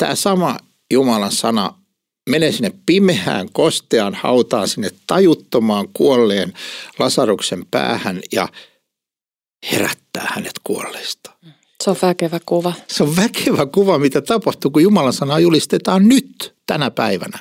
tämä 0.00 0.14
sama 0.14 0.58
Jumalan 0.92 1.32
sana 1.32 1.74
menee 2.30 2.52
sinne 2.52 2.72
pimeään, 2.86 3.48
kosteaan 3.52 4.14
hautaan, 4.14 4.68
sinne 4.68 4.90
tajuttomaan 5.06 5.88
kuolleen 5.92 6.52
Lasaruksen 6.98 7.66
päähän 7.70 8.20
ja 8.32 8.48
herättää 9.72 10.26
hänet 10.34 10.52
kuolleista. 10.64 11.30
Se 11.84 11.90
on 11.90 11.96
väkevä 12.02 12.40
kuva. 12.46 12.72
Se 12.88 13.02
on 13.02 13.16
väkevä 13.16 13.66
kuva, 13.66 13.98
mitä 13.98 14.20
tapahtuu, 14.20 14.70
kun 14.70 14.82
Jumalan 14.82 15.12
sanaa 15.12 15.40
julistetaan 15.40 16.08
nyt, 16.08 16.54
tänä 16.66 16.90
päivänä. 16.90 17.38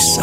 Pauloissa. 0.00 0.22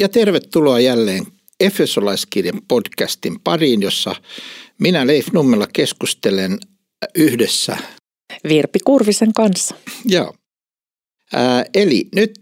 Ja 0.00 0.08
tervetuloa 0.08 0.80
jälleen 0.80 1.26
Efesolaiskirjan 1.60 2.60
podcastin 2.68 3.40
pariin, 3.40 3.82
jossa 3.82 4.14
minä 4.78 5.06
Leif 5.06 5.26
Nummela 5.32 5.66
keskustelen 5.72 6.58
yhdessä. 7.14 7.76
Virpi 8.48 8.78
Kurvisen 8.84 9.32
kanssa. 9.32 9.74
Joo. 10.04 10.34
Eli 11.74 12.08
nyt 12.14 12.40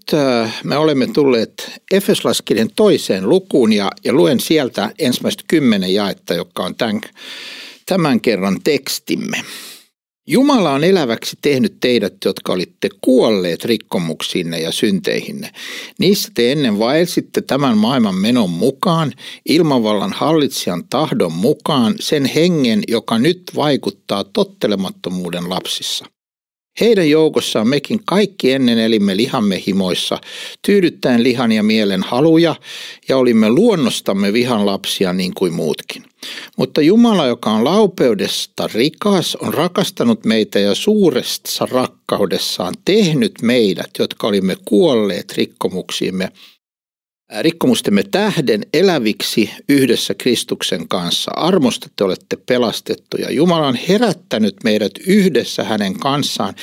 me 0.64 0.76
olemme 0.76 1.06
tulleet 1.06 1.80
Efesolaiskirjan 1.92 2.70
toiseen 2.76 3.28
lukuun 3.28 3.72
ja, 3.72 3.90
ja 4.04 4.12
luen 4.12 4.40
sieltä 4.40 4.90
ensimmäistä 4.98 5.44
kymmenen 5.48 5.94
jaetta, 5.94 6.34
joka 6.34 6.62
on 6.62 6.74
tämän, 6.74 7.00
tämän 7.86 8.20
kerran 8.20 8.60
tekstimme. 8.64 9.42
Jumala 10.28 10.72
on 10.72 10.84
eläväksi 10.84 11.36
tehnyt 11.42 11.76
teidät, 11.80 12.14
jotka 12.24 12.52
olitte 12.52 12.88
kuolleet 13.00 13.64
rikkomuksiinne 13.64 14.60
ja 14.60 14.72
synteihinne. 14.72 15.50
Niissä 15.98 16.30
te 16.34 16.52
ennen 16.52 16.78
vaelsitte 16.78 17.40
tämän 17.40 17.78
maailman 17.78 18.14
menon 18.14 18.50
mukaan, 18.50 19.12
ilmavallan 19.48 20.12
hallitsijan 20.12 20.84
tahdon 20.90 21.32
mukaan, 21.32 21.94
sen 22.00 22.24
hengen, 22.24 22.82
joka 22.88 23.18
nyt 23.18 23.42
vaikuttaa 23.56 24.24
tottelemattomuuden 24.24 25.50
lapsissa. 25.50 26.06
Heidän 26.80 27.10
joukossaan 27.10 27.68
mekin 27.68 28.00
kaikki 28.04 28.52
ennen 28.52 28.78
elimme 28.78 29.16
lihamme 29.16 29.62
himoissa, 29.66 30.18
tyydyttäen 30.62 31.22
lihan 31.22 31.52
ja 31.52 31.62
mielen 31.62 32.02
haluja, 32.02 32.54
ja 33.08 33.16
olimme 33.16 33.50
luonnostamme 33.50 34.32
vihan 34.32 34.66
lapsia 34.66 35.12
niin 35.12 35.34
kuin 35.34 35.54
muutkin. 35.54 36.04
Mutta 36.56 36.80
Jumala, 36.80 37.26
joka 37.26 37.50
on 37.50 37.64
laupeudesta 37.64 38.68
rikas, 38.74 39.36
on 39.36 39.54
rakastanut 39.54 40.24
meitä 40.24 40.58
ja 40.58 40.74
suuressa 40.74 41.66
rakkaudessaan 41.70 42.74
tehnyt 42.84 43.32
meidät, 43.42 43.90
jotka 43.98 44.26
olimme 44.26 44.56
kuolleet 44.64 45.32
rikkomuksiimme, 45.36 46.32
rikkomustemme 47.40 48.02
tähden 48.02 48.62
eläviksi 48.74 49.50
yhdessä 49.68 50.14
Kristuksen 50.14 50.88
kanssa. 50.88 51.30
Armosta 51.36 51.88
te 51.96 52.04
olette 52.04 52.36
pelastettuja. 52.36 53.30
Jumala 53.30 53.66
on 53.66 53.78
herättänyt 53.88 54.56
meidät 54.64 54.92
yhdessä 55.06 55.64
hänen 55.64 55.98
kanssaan 55.98 56.54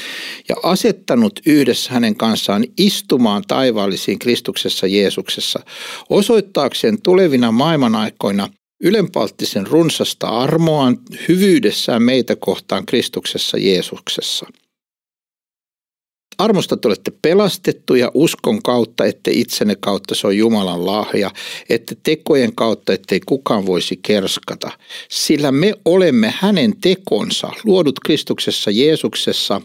ja 0.49 0.55
asettanut 0.63 1.39
yhdessä 1.45 1.93
hänen 1.93 2.15
kanssaan 2.15 2.63
istumaan 2.77 3.43
taivaallisiin 3.47 4.19
Kristuksessa 4.19 4.87
Jeesuksessa, 4.87 5.59
osoittaakseen 6.09 7.01
tulevina 7.01 7.51
maailman 7.51 7.95
aikoina 7.95 8.49
ylenpalttisen 8.83 9.67
runsasta 9.67 10.27
armoaan 10.27 10.97
hyvyydessään 11.27 12.03
meitä 12.03 12.35
kohtaan 12.35 12.85
Kristuksessa 12.85 13.57
Jeesuksessa– 13.57 14.45
Armosta 16.37 16.77
te 16.77 16.87
olette 16.87 17.11
pelastettuja 17.21 18.11
uskon 18.13 18.63
kautta, 18.63 19.05
ette 19.05 19.31
itsenne 19.31 19.75
kautta, 19.79 20.15
se 20.15 20.27
on 20.27 20.37
Jumalan 20.37 20.85
lahja, 20.85 21.31
että 21.69 21.95
tekojen 22.03 22.55
kautta, 22.55 22.93
ettei 22.93 23.19
kukaan 23.25 23.65
voisi 23.65 23.99
kerskata. 24.01 24.71
Sillä 25.09 25.51
me 25.51 25.73
olemme 25.85 26.33
hänen 26.37 26.73
tekonsa, 26.81 27.51
luodut 27.63 27.99
Kristuksessa 27.99 28.71
Jeesuksessa, 28.71 29.61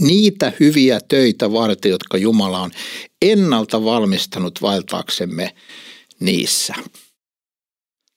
niitä 0.00 0.52
hyviä 0.60 1.00
töitä 1.08 1.52
varten, 1.52 1.90
jotka 1.90 2.18
Jumala 2.18 2.60
on 2.60 2.70
ennalta 3.22 3.84
valmistanut 3.84 4.62
valtaaksemme 4.62 5.54
niissä. 6.20 6.74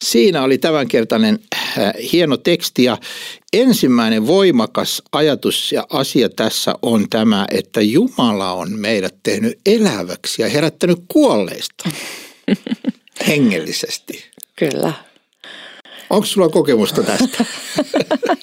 Siinä 0.03 0.43
oli 0.43 0.57
tämänkertainen 0.57 1.39
äh, 1.55 1.93
hieno 2.11 2.37
teksti 2.37 2.83
ja 2.83 2.97
ensimmäinen 3.53 4.27
voimakas 4.27 5.01
ajatus 5.11 5.71
ja 5.71 5.87
asia 5.89 6.29
tässä 6.29 6.75
on 6.81 7.09
tämä, 7.09 7.45
että 7.51 7.81
Jumala 7.81 8.53
on 8.53 8.79
meidät 8.79 9.15
tehnyt 9.23 9.59
eläväksi 9.65 10.41
ja 10.41 10.49
herättänyt 10.49 10.99
kuolleista 11.07 11.89
hengellisesti. 13.27 14.25
Kyllä. 14.55 14.93
Onko 16.09 16.25
sulla 16.25 16.49
kokemusta 16.49 17.03
tästä? 17.03 17.45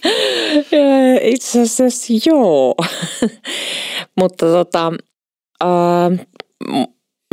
Itse 1.22 1.60
asiassa 1.60 2.12
joo. 2.26 2.74
Mutta 4.20 4.46
tota, 4.46 4.92
äh, 5.62 6.26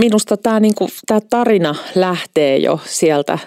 minusta 0.02 0.38
tämä 0.38 0.59
niinku, 0.59 0.90
tää 1.08 1.19
tarina 1.30 1.75
lähtee 1.96 2.58
jo 2.58 2.80
sieltä 2.85 3.40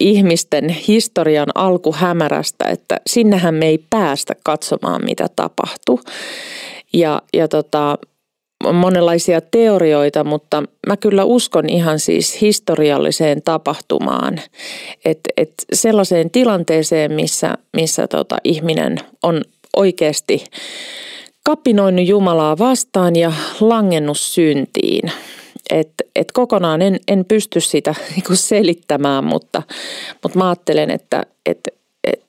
ihmisten 0.00 0.68
historian 0.68 1.48
alkuhämärästä, 1.54 2.64
että 2.64 3.00
sinnehän 3.06 3.54
me 3.54 3.66
ei 3.66 3.84
päästä 3.90 4.34
katsomaan, 4.44 5.04
mitä 5.04 5.28
tapahtuu. 5.36 6.00
Ja, 6.92 7.22
ja 7.32 7.48
tota, 7.48 7.98
monenlaisia 8.72 9.40
teorioita, 9.40 10.24
mutta 10.24 10.62
mä 10.86 10.96
kyllä 10.96 11.24
uskon 11.24 11.68
ihan 11.68 11.98
siis 11.98 12.40
historialliseen 12.40 13.42
tapahtumaan, 13.42 14.40
että 15.04 15.30
et 15.36 15.52
sellaiseen 15.72 16.30
tilanteeseen, 16.30 17.12
missä, 17.12 17.58
missä 17.76 18.08
tota 18.08 18.36
ihminen 18.44 18.96
on 19.22 19.42
oikeasti 19.76 20.44
kapinoinut 21.44 22.06
Jumalaa 22.06 22.58
vastaan 22.58 23.16
ja 23.16 23.32
langennut 23.60 24.18
syntiin. 24.18 25.12
Et, 25.70 25.92
et 26.16 26.32
kokonaan 26.32 26.82
en, 26.82 27.00
en 27.08 27.24
pysty 27.24 27.60
sitä 27.60 27.94
niin 28.14 28.36
selittämään, 28.36 29.24
mutta, 29.24 29.62
mutta 30.22 30.38
mä 30.38 30.48
ajattelen, 30.48 30.90
että 30.90 31.22
et, 31.46 31.58
et, 32.04 32.24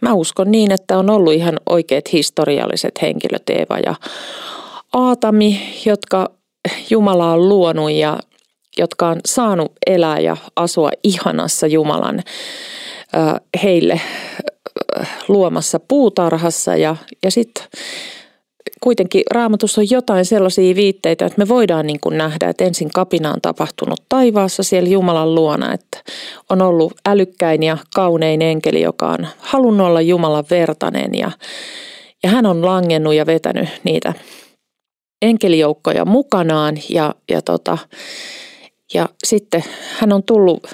mä 0.00 0.12
uskon 0.14 0.50
niin, 0.50 0.72
että 0.72 0.98
on 0.98 1.10
ollut 1.10 1.32
ihan 1.32 1.60
oikeat 1.68 2.12
historialliset 2.12 3.02
henkilöt 3.02 3.50
Eeva 3.50 3.78
ja 3.78 3.94
Aatami, 4.92 5.60
jotka 5.86 6.30
Jumala 6.90 7.32
on 7.32 7.48
luonut 7.48 7.90
ja 7.90 8.18
jotka 8.78 9.08
on 9.08 9.20
saanut 9.26 9.72
elää 9.86 10.20
ja 10.20 10.36
asua 10.56 10.90
ihanassa 11.04 11.66
Jumalan 11.66 12.22
heille 13.62 14.00
luomassa 15.28 15.80
puutarhassa 15.80 16.76
ja, 16.76 16.96
ja 17.22 17.30
sitten 17.30 17.64
kuitenkin 18.80 19.22
raamatussa 19.30 19.80
on 19.80 19.90
jotain 19.90 20.24
sellaisia 20.24 20.74
viitteitä, 20.74 21.26
että 21.26 21.38
me 21.38 21.48
voidaan 21.48 21.86
niin 21.86 22.00
kuin 22.00 22.18
nähdä, 22.18 22.48
että 22.48 22.64
ensin 22.64 22.90
kapina 22.94 23.30
on 23.32 23.40
tapahtunut 23.42 24.02
taivaassa 24.08 24.62
siellä 24.62 24.88
Jumalan 24.88 25.34
luona, 25.34 25.74
että 25.74 26.02
on 26.50 26.62
ollut 26.62 26.94
älykkäin 27.08 27.62
ja 27.62 27.78
kaunein 27.94 28.42
enkeli, 28.42 28.82
joka 28.82 29.08
on 29.08 29.26
halunnut 29.38 29.86
olla 29.86 30.00
Jumalan 30.00 30.44
vertainen 30.50 31.14
ja, 31.14 31.30
ja 32.22 32.30
hän 32.30 32.46
on 32.46 32.66
langennut 32.66 33.14
ja 33.14 33.26
vetänyt 33.26 33.68
niitä 33.84 34.12
enkelijoukkoja 35.22 36.04
mukanaan 36.04 36.76
ja, 36.88 37.14
ja, 37.30 37.42
tota, 37.42 37.78
ja 38.94 39.08
sitten 39.24 39.64
hän 39.98 40.12
on 40.12 40.22
tullut 40.22 40.66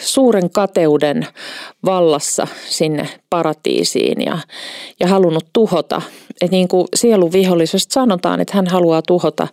suuren 0.00 0.50
kateuden 0.50 1.26
vallassa 1.84 2.46
sinne 2.68 3.08
paratiisiin 3.30 4.22
ja, 4.26 4.38
ja 5.00 5.08
halunnut 5.08 5.46
tuhota. 5.52 6.02
Et 6.40 6.50
niin 6.50 6.68
kuin 6.68 6.88
sielun 6.94 7.32
sanotaan, 7.92 8.40
että 8.40 8.56
hän 8.56 8.66
haluaa 8.66 9.02
tuhota 9.02 9.48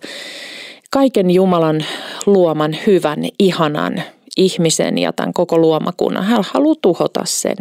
kaiken 0.92 1.32
Jumalan 1.32 1.86
luoman 2.26 2.78
hyvän, 2.88 3.20
ihanan 3.40 4.04
ihmisen 4.38 4.98
ja 4.98 5.14
tämän 5.14 5.34
koko 5.34 5.58
luomakunnan. 5.58 6.24
Hän 6.24 6.44
haluaa 6.54 6.76
tuhota 6.82 7.22
sen. 7.26 7.56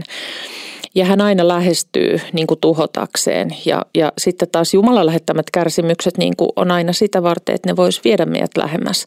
Ja 0.98 1.04
hän 1.04 1.20
aina 1.20 1.48
lähestyy 1.48 2.20
niin 2.32 2.46
kuin 2.46 2.60
tuhotakseen. 2.60 3.56
Ja, 3.64 3.86
ja 3.94 4.12
sitten 4.18 4.48
taas 4.52 4.74
Jumalan 4.74 5.06
lähettämät 5.06 5.50
kärsimykset 5.50 6.18
niin 6.18 6.36
kuin 6.36 6.50
on 6.56 6.70
aina 6.70 6.92
sitä 6.92 7.22
varten, 7.22 7.54
että 7.54 7.68
ne 7.68 7.76
vois 7.76 8.04
viedä 8.04 8.26
meidät 8.26 8.56
lähemmäs 8.56 9.06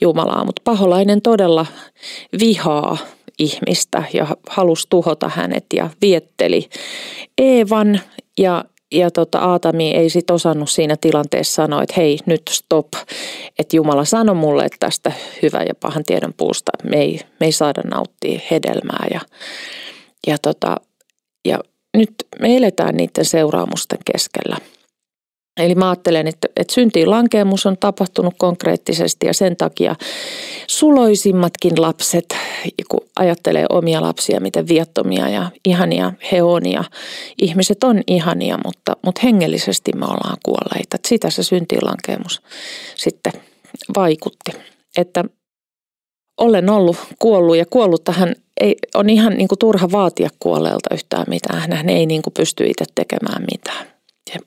Jumalaa. 0.00 0.44
Mutta 0.44 0.62
paholainen 0.64 1.22
todella 1.22 1.66
vihaa 2.40 2.98
ihmistä 3.38 4.04
ja 4.12 4.26
halusi 4.48 4.86
tuhota 4.90 5.28
hänet 5.34 5.64
ja 5.74 5.90
vietteli 6.00 6.68
Eevan 7.38 8.00
ja 8.38 8.64
ja 8.92 9.10
tota, 9.10 9.38
Aatami 9.38 9.90
ei 9.90 10.10
sit 10.10 10.30
osannut 10.30 10.70
siinä 10.70 10.96
tilanteessa 11.00 11.54
sanoa, 11.54 11.82
että 11.82 11.94
hei 11.96 12.18
nyt 12.26 12.42
stop, 12.50 12.86
että 13.58 13.76
Jumala 13.76 14.04
sanoi 14.04 14.34
mulle, 14.34 14.64
että 14.64 14.76
tästä 14.80 15.12
hyvän 15.42 15.66
ja 15.66 15.74
pahan 15.74 16.04
tiedon 16.04 16.34
puusta 16.36 16.72
me 16.82 16.96
ei, 16.96 17.20
me 17.40 17.46
ei 17.46 17.52
saada 17.52 17.82
nauttia 17.84 18.40
hedelmää. 18.50 19.06
Ja, 19.10 19.20
ja 20.26 20.38
tota, 20.38 20.76
nyt 21.96 22.14
me 22.40 22.56
eletään 22.56 22.96
niiden 22.96 23.24
seuraamusten 23.24 23.98
keskellä. 24.12 24.56
Eli 25.60 25.74
mä 25.74 25.90
ajattelen, 25.90 26.26
että, 26.26 26.48
että 26.56 26.74
syntiin 26.74 27.10
lankeemus 27.10 27.66
on 27.66 27.78
tapahtunut 27.78 28.34
konkreettisesti 28.38 29.26
ja 29.26 29.34
sen 29.34 29.56
takia 29.56 29.94
suloisimmatkin 30.66 31.82
lapset, 31.82 32.36
kun 32.88 33.00
ajattelee 33.16 33.66
omia 33.68 34.02
lapsia, 34.02 34.40
miten 34.40 34.68
viattomia 34.68 35.28
ja 35.28 35.50
ihania 35.64 36.12
he 36.32 36.42
on 36.42 36.70
ja 36.70 36.84
ihmiset 37.42 37.84
on 37.84 38.00
ihania, 38.06 38.58
mutta, 38.64 38.96
mutta 39.04 39.20
hengellisesti 39.24 39.92
me 39.92 40.04
ollaan 40.04 40.36
kuolleita. 40.44 40.94
Että 40.94 41.08
sitä 41.08 41.30
se 41.30 41.42
syntiin 41.42 41.84
lankeemus 41.84 42.42
sitten 42.96 43.32
vaikutti. 43.96 44.52
Että 44.96 45.24
olen 46.40 46.70
ollut 46.70 46.96
kuollut 47.18 47.56
ja 47.56 47.66
kuollut 47.66 48.04
tähän 48.04 48.34
ei, 48.62 48.76
on 48.94 49.10
ihan 49.10 49.32
niin 49.32 49.48
kuin 49.48 49.58
turha 49.58 49.90
vaatia 49.92 50.28
kuolleelta 50.38 50.94
yhtään 50.94 51.26
mitään. 51.28 51.72
Hän 51.72 51.88
ei 51.88 52.06
niin 52.06 52.22
kuin 52.22 52.34
pysty 52.34 52.64
itse 52.66 52.84
tekemään 52.94 53.44
mitään. 53.52 53.86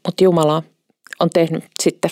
Mutta 0.05 0.23
Jumala 0.23 0.63
on 1.19 1.29
tehnyt 1.29 1.63
sitten 1.83 2.11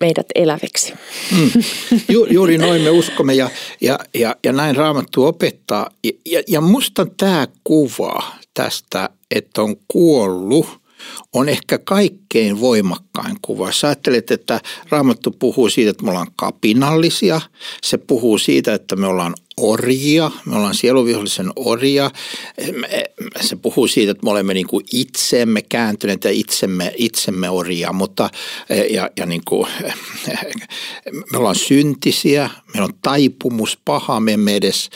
meidät 0.00 0.26
eläviksi. 0.34 0.92
Mm. 1.36 1.50
Ju, 2.14 2.24
juuri 2.24 2.58
noin 2.58 2.82
me 2.82 2.90
uskomme 2.90 3.34
ja, 3.34 3.50
ja, 3.80 3.98
ja, 4.14 4.36
ja 4.44 4.52
näin 4.52 4.76
Raamattu 4.76 5.24
opettaa. 5.24 5.90
Ja, 6.04 6.12
ja, 6.26 6.42
ja 6.48 6.60
musta 6.60 7.06
tämä 7.16 7.48
kuva 7.64 8.22
tästä, 8.54 9.10
että 9.30 9.62
on 9.62 9.76
kuollut– 9.88 10.66
on 11.32 11.48
ehkä 11.48 11.78
kaikkein 11.78 12.60
voimakkain 12.60 13.36
kuva. 13.42 13.72
Sä 13.72 13.88
ajattelet, 13.88 14.30
että 14.30 14.60
Raamattu 14.88 15.30
puhuu 15.30 15.68
siitä, 15.68 15.90
että 15.90 16.04
me 16.04 16.10
ollaan 16.10 16.32
kapinallisia. 16.36 17.40
Se 17.82 17.98
puhuu 17.98 18.38
siitä, 18.38 18.74
että 18.74 18.96
me 18.96 19.06
ollaan 19.06 19.34
orjia, 19.60 20.30
me 20.46 20.56
ollaan 20.56 20.74
sieluvihollisen 20.74 21.52
orjia. 21.56 22.10
Se 23.40 23.56
puhuu 23.56 23.88
siitä, 23.88 24.10
että 24.10 24.24
me 24.24 24.30
olemme 24.30 24.54
niin 24.54 24.66
kuin 24.66 24.84
itsemme 24.92 25.62
kääntyneet 25.62 26.24
ja 26.24 26.30
itsemme, 26.30 26.92
itsemme 26.96 27.50
orjia, 27.50 27.92
mutta 27.92 28.30
ja, 28.90 29.10
ja 29.16 29.26
niin 29.26 29.42
kuin, 29.48 29.68
me 31.32 31.38
ollaan 31.38 31.56
syntisiä, 31.56 32.50
meillä 32.74 32.84
on 32.84 32.98
taipumus 33.02 33.78
paha, 33.84 34.20
me 34.20 34.32
emme 34.32 34.56
edes, 34.56 34.90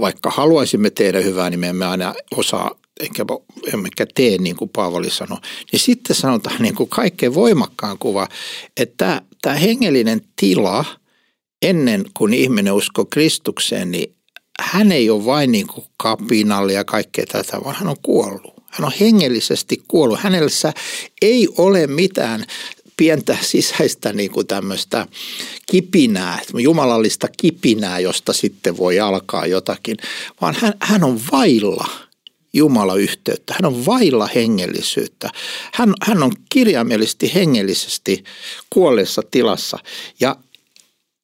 vaikka 0.00 0.30
haluaisimme 0.30 0.90
tehdä 0.90 1.20
hyvää, 1.20 1.50
niin 1.50 1.60
me 1.60 1.68
emme 1.68 1.86
aina 1.86 2.14
osaa 2.36 2.70
enkä, 3.02 3.24
emmekä 3.72 4.06
tee 4.14 4.38
niin 4.38 4.56
kuin 4.56 4.70
Paavali 4.70 5.10
sanoi, 5.10 5.38
niin 5.72 5.80
sitten 5.80 6.16
sanotaan 6.16 6.62
niin 6.62 6.74
kuin 6.74 6.88
kaikkein 6.88 7.34
voimakkaan 7.34 7.98
kuva, 7.98 8.28
että 8.76 9.22
tämä 9.42 9.56
hengellinen 9.56 10.22
tila 10.36 10.84
ennen 11.62 12.04
kuin 12.14 12.34
ihminen 12.34 12.72
uskoo 12.72 13.04
Kristukseen, 13.04 13.90
niin 13.90 14.14
hän 14.60 14.92
ei 14.92 15.10
ole 15.10 15.24
vain 15.24 15.52
niin 15.52 15.66
kuin 15.66 15.86
kapinalle 15.96 16.72
ja 16.72 16.84
kaikkea 16.84 17.24
tätä, 17.26 17.60
vaan 17.64 17.76
hän 17.76 17.88
on 17.88 17.96
kuollut. 18.02 18.52
Hän 18.70 18.84
on 18.86 18.92
hengellisesti 19.00 19.82
kuollut. 19.88 20.20
Hänellä 20.20 20.72
ei 21.22 21.48
ole 21.58 21.86
mitään 21.86 22.44
pientä 22.96 23.36
sisäistä 23.50 24.12
niin 24.12 24.30
kuin 24.30 24.46
tämmöistä 24.46 25.06
kipinää, 25.66 26.38
jumalallista 26.58 27.28
kipinää, 27.36 27.98
josta 27.98 28.32
sitten 28.32 28.76
voi 28.76 29.00
alkaa 29.00 29.46
jotakin, 29.46 29.96
vaan 30.40 30.54
hän, 30.58 30.74
hän 30.80 31.04
on 31.04 31.20
vailla– 31.32 31.90
Jumala-yhteyttä. 32.52 33.54
Hän 33.62 33.72
on 33.72 33.86
vailla 33.86 34.28
hengellisyyttä. 34.34 35.30
Hän, 35.74 35.94
hän 36.02 36.22
on 36.22 36.32
kirjaimellisesti 36.50 37.34
hengellisesti 37.34 38.24
kuolleessa 38.70 39.22
tilassa. 39.30 39.78
Ja 40.20 40.36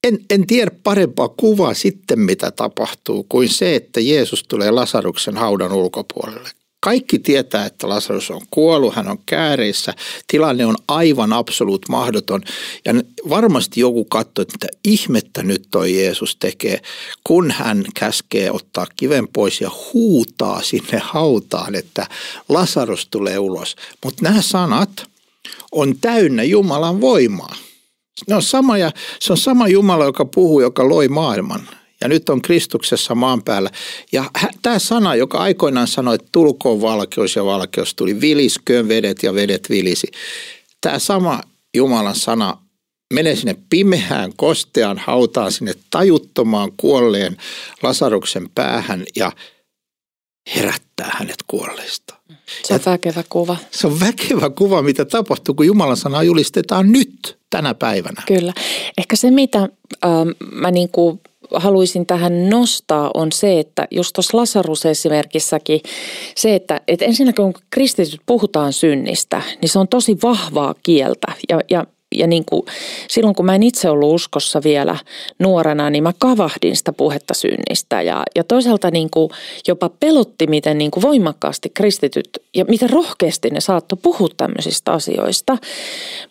en, 0.05 0.19
en 0.31 0.47
tiedä 0.47 0.71
parempaa 0.83 1.29
kuvaa 1.29 1.75
sitten, 1.75 2.21
mitä 2.21 2.51
tapahtuu, 2.51 3.27
kuin 3.29 3.49
se, 3.49 3.75
että 3.75 4.01
Jeesus 4.01 4.45
tulee 4.45 4.71
Lasaruksen 4.71 5.37
haudan 5.37 5.73
ulkopuolelle. 5.73 6.51
Kaikki 6.81 7.19
tietää, 7.19 7.67
että 7.67 7.89
Lasarus 7.89 8.31
on 8.31 8.41
kuollut, 8.51 8.95
hän 8.95 9.09
on 9.09 9.19
kääreissä, 9.27 9.95
tilanne 10.27 10.67
on 10.67 10.77
aivan 10.89 11.33
absoluut 11.33 11.89
mahdoton. 11.89 12.43
Ja 12.85 12.95
varmasti 13.29 13.81
joku 13.81 14.05
katsoo, 14.05 14.43
että 14.43 14.55
mitä 14.55 14.79
ihmettä 14.85 15.43
nyt 15.43 15.69
toi 15.71 15.97
Jeesus 15.97 16.37
tekee, 16.37 16.83
kun 17.25 17.51
hän 17.51 17.85
käskee 17.95 18.51
ottaa 18.51 18.87
kiven 18.97 19.29
pois 19.29 19.61
ja 19.61 19.71
huutaa 19.95 20.63
sinne 20.63 20.99
hautaan, 21.03 21.75
että 21.75 22.07
Lasarus 22.49 23.09
tulee 23.11 23.39
ulos. 23.39 23.77
Mutta 24.05 24.23
nämä 24.23 24.43
sanat 24.43 24.91
on 25.73 25.95
täynnä 26.01 26.43
Jumalan 26.43 27.01
voimaa. 27.01 27.57
Ne 28.29 28.35
on 28.35 28.43
sama 28.43 28.79
ja, 28.79 28.93
se 29.21 29.33
on 29.33 29.39
sama 29.39 29.69
Jumala, 29.69 30.05
joka 30.05 30.25
puhuu, 30.25 30.61
joka 30.61 30.89
loi 30.89 31.09
maailman 31.09 31.69
ja 32.01 32.09
nyt 32.09 32.29
on 32.29 32.43
Kristuksessa 32.43 33.15
maan 33.15 33.43
päällä. 33.43 33.71
Ja 34.13 34.25
tämä 34.63 34.79
sana, 34.79 35.15
joka 35.15 35.39
aikoinaan 35.39 35.89
sanoi, 35.89 36.15
että 36.15 36.29
tulkoon 36.33 36.81
valkeus 36.81 37.37
ja 37.37 37.45
valkeus 37.45 37.95
tuli, 37.95 38.21
vilisköön 38.21 38.89
vedet 38.89 39.23
ja 39.23 39.35
vedet 39.35 39.71
vilisi. 39.71 40.07
Tämä 40.81 40.99
sama 40.99 41.41
Jumalan 41.75 42.17
sana 42.17 42.59
menee 43.15 43.37
sinne 43.37 43.57
pimeään, 43.71 44.33
kosteaan 44.37 44.99
hautaan, 44.99 45.53
sinne 45.53 45.75
tajuttomaan 45.91 46.73
kuolleen 46.77 47.37
Lasaruksen 47.83 48.49
päähän 48.55 49.05
ja 49.17 49.33
herättää 50.57 51.11
hänet 51.19 51.37
kuolleesta. 51.47 52.15
Se 52.65 52.75
on 52.75 52.81
ja 52.87 52.93
väkevä 52.93 53.25
kuva. 53.29 53.57
Se 53.71 53.87
on 53.87 54.01
väkevä 54.01 54.51
kuva, 54.51 54.83
mitä 54.83 55.05
tapahtuu, 55.05 55.55
kun 55.55 55.67
Jumalan 55.67 55.97
sanaa 55.97 56.23
julistetaan 56.23 56.93
nyt, 56.93 57.39
tänä 57.51 57.75
päivänä. 57.75 58.23
Kyllä. 58.27 58.53
Ehkä 58.99 59.17
se, 59.17 59.31
mitä 59.31 59.59
äh, 59.59 59.69
mä 60.53 60.71
niin 60.71 60.89
kuin 60.89 61.21
haluaisin 61.55 62.07
tähän 62.07 62.51
nostaa 62.51 63.11
on 63.15 63.33
se, 63.33 63.61
että 63.61 63.89
just 63.91 64.11
tuossa 64.15 64.37
Lasarus-esimerkissäkin 64.37 65.81
se, 66.37 66.55
että, 66.55 66.81
että 66.89 67.05
ensinnäkin 67.05 67.53
kun 67.53 67.63
kristityt 67.71 68.21
puhutaan 68.27 68.73
synnistä, 68.73 69.43
niin 69.63 69.69
se 69.69 69.79
on 69.79 69.89
tosi 69.89 70.19
vahvaa 70.23 70.75
kieltä 70.83 71.33
ja, 71.49 71.61
ja 71.71 71.85
ja 72.15 72.27
niin 72.27 72.45
kuin, 72.45 72.63
silloin 73.09 73.35
kun 73.35 73.47
mä 73.47 73.55
en 73.55 73.63
itse 73.63 73.91
ollut 73.91 74.15
uskossa 74.15 74.61
vielä 74.65 74.97
nuorena, 75.39 75.91
niin 75.91 76.03
mä 76.03 76.13
kavahdin 76.19 76.77
sitä 76.77 76.93
puhetta 76.93 77.35
synnistä. 77.35 78.03
Ja, 78.03 78.23
ja 78.37 78.45
toisaalta 78.45 78.91
niin 78.91 79.11
kuin 79.11 79.31
jopa 79.69 79.89
pelotti, 79.89 80.47
miten 80.47 80.79
niin 80.79 80.91
kuin 80.91 81.03
voimakkaasti 81.03 81.71
kristityt 81.75 82.29
ja 82.57 82.65
miten 82.65 82.91
rohkeasti 82.91 83.51
ne 83.51 83.61
saattoi 83.61 83.99
puhua 84.03 84.29
tämmöisistä 84.37 84.93
asioista. 84.93 85.59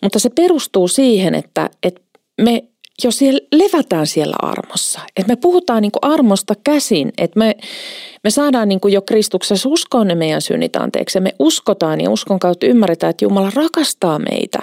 Mutta 0.02 0.18
se 0.18 0.30
perustuu 0.30 0.88
siihen, 0.88 1.34
että, 1.34 1.70
että 1.82 2.00
me 2.40 2.64
jo 3.04 3.10
siellä, 3.10 3.40
levätään 3.52 4.06
siellä 4.06 4.36
armossa. 4.42 5.00
Että 5.16 5.32
me 5.32 5.36
puhutaan 5.36 5.82
niin 5.82 5.92
armosta 6.02 6.54
käsin, 6.64 7.12
että 7.18 7.38
me, 7.38 7.56
me 8.24 8.30
saadaan 8.30 8.68
niin 8.68 8.80
jo 8.88 9.02
Kristuksessa 9.02 9.68
uskoa 9.68 10.04
ne 10.04 10.14
meidän 10.14 10.42
synnit 10.42 10.76
anteeksi. 10.76 11.20
Me 11.20 11.34
uskotaan 11.38 12.00
ja 12.00 12.10
uskon 12.10 12.38
kautta 12.38 12.66
ymmärretään, 12.66 13.10
että 13.10 13.24
Jumala 13.24 13.52
rakastaa 13.54 14.18
meitä. 14.18 14.58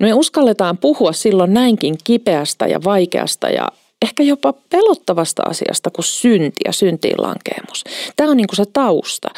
Me 0.00 0.14
uskalletaan 0.14 0.78
puhua 0.78 1.12
silloin 1.12 1.54
näinkin 1.54 1.96
kipeästä 2.04 2.66
ja 2.66 2.80
vaikeasta 2.84 3.48
ja 3.50 3.68
ehkä 4.02 4.22
jopa 4.22 4.52
pelottavasta 4.52 5.42
asiasta 5.48 5.90
kuin 5.90 6.04
synti 6.04 6.60
ja 6.64 6.72
syntiin 6.72 7.22
lankeemus. 7.22 7.84
Tämä 8.16 8.30
on 8.30 8.36
niin 8.36 8.46
kuin 8.46 8.56
se 8.56 8.64
tausta. 8.72 9.28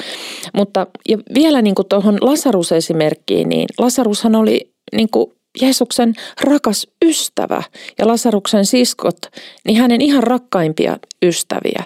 Mutta 0.56 0.87
ja 1.08 1.18
vielä 1.34 1.62
niin 1.62 1.75
kuin 1.75 1.88
tuohon 1.88 2.18
Lasarus-esimerkkiin, 2.20 3.49
niin 3.49 3.66
Lasarushan 3.78 4.34
oli 4.34 4.70
niin 4.92 5.11
kuin 5.11 5.32
Jeesuksen 5.60 6.14
rakas 6.40 6.86
ystävä 7.04 7.62
ja 7.98 8.06
Lasaruksen 8.06 8.66
siskot, 8.66 9.18
niin 9.64 9.76
hänen 9.76 10.00
ihan 10.00 10.22
rakkaimpia 10.22 10.96
ystäviä. 11.22 11.84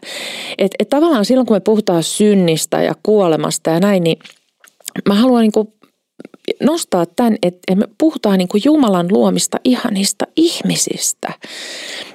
Et, 0.59 0.73
et 0.79 0.89
tavallaan 0.89 1.25
silloin, 1.25 1.47
kun 1.47 1.57
me 1.57 1.61
puhutaan 1.61 2.03
synnistä 2.03 2.83
ja 2.83 2.95
kuolemasta 3.03 3.71
ja 3.71 3.81
näin, 3.81 4.05
niin 4.05 4.19
mä 5.09 5.15
haluan 5.15 5.43
niin 5.43 5.53
kuin 5.53 5.69
nostaa 6.63 7.07
tämän, 7.07 7.37
että 7.43 7.75
me 7.75 7.89
puhutaan 7.99 8.39
niin 8.39 8.49
kuin 8.49 8.63
Jumalan 8.65 9.07
luomista 9.11 9.61
ihanista 9.65 10.27
ihmisistä. 10.37 11.33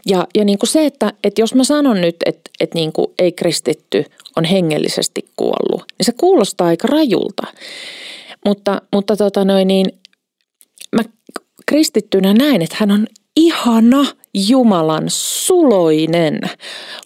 Ja, 0.05 0.27
ja 0.35 0.45
niin 0.45 0.57
kuin 0.57 0.69
se, 0.69 0.85
että, 0.85 1.13
että 1.23 1.41
jos 1.41 1.55
mä 1.55 1.63
sanon 1.63 2.01
nyt, 2.01 2.15
että, 2.25 2.51
että 2.59 2.75
niin 2.75 2.93
kuin 2.93 3.07
ei 3.19 3.31
kristitty 3.31 4.05
on 4.35 4.43
hengellisesti 4.43 5.25
kuollut, 5.35 5.83
niin 5.97 6.05
se 6.05 6.11
kuulostaa 6.11 6.67
aika 6.67 6.87
rajulta. 6.87 7.43
Mutta, 8.45 8.81
mutta 8.93 9.17
tota 9.17 9.45
noin, 9.45 9.67
niin 9.67 9.85
mä 10.95 11.01
kristittynä 11.67 12.33
näen, 12.33 12.61
että 12.61 12.75
hän 12.79 12.91
on 12.91 13.07
ihana 13.35 14.05
Jumalan 14.47 15.03
suloinen 15.07 16.41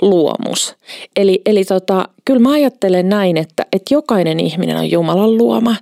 luomus. 0.02 0.76
Eli, 1.16 1.42
eli 1.46 1.66
tota, 1.66 2.10
kyllä 2.26 2.40
mä 2.40 2.52
ajattelen 2.52 3.10
näin, 3.10 3.38
että, 3.38 3.66
että 3.74 3.94
jokainen 3.94 4.40
ihminen 4.40 4.78
on 4.78 4.92
Jumalan 4.92 5.38
luoma 5.38 5.76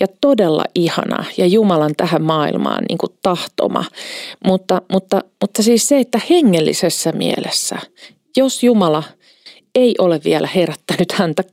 ja 0.00 0.06
todella 0.20 0.64
ihana 0.74 1.24
ja 1.36 1.46
Jumalan 1.46 1.94
tähän 1.96 2.22
maailmaan 2.22 2.84
niin 2.88 2.98
kuin 2.98 3.12
tahtoma. 3.22 3.84
Mutta, 4.46 4.82
mutta, 4.92 5.20
mutta 5.40 5.62
siis 5.62 5.88
se, 5.88 5.98
että 5.98 6.20
hengellisessä 6.30 7.12
mielessä, 7.12 7.78
jos 8.36 8.62
Jumala 8.62 9.02
ei 9.74 9.94
ole 9.98 10.20
vielä 10.24 10.48
herättänyt 10.54 11.12
häntä 11.12 11.44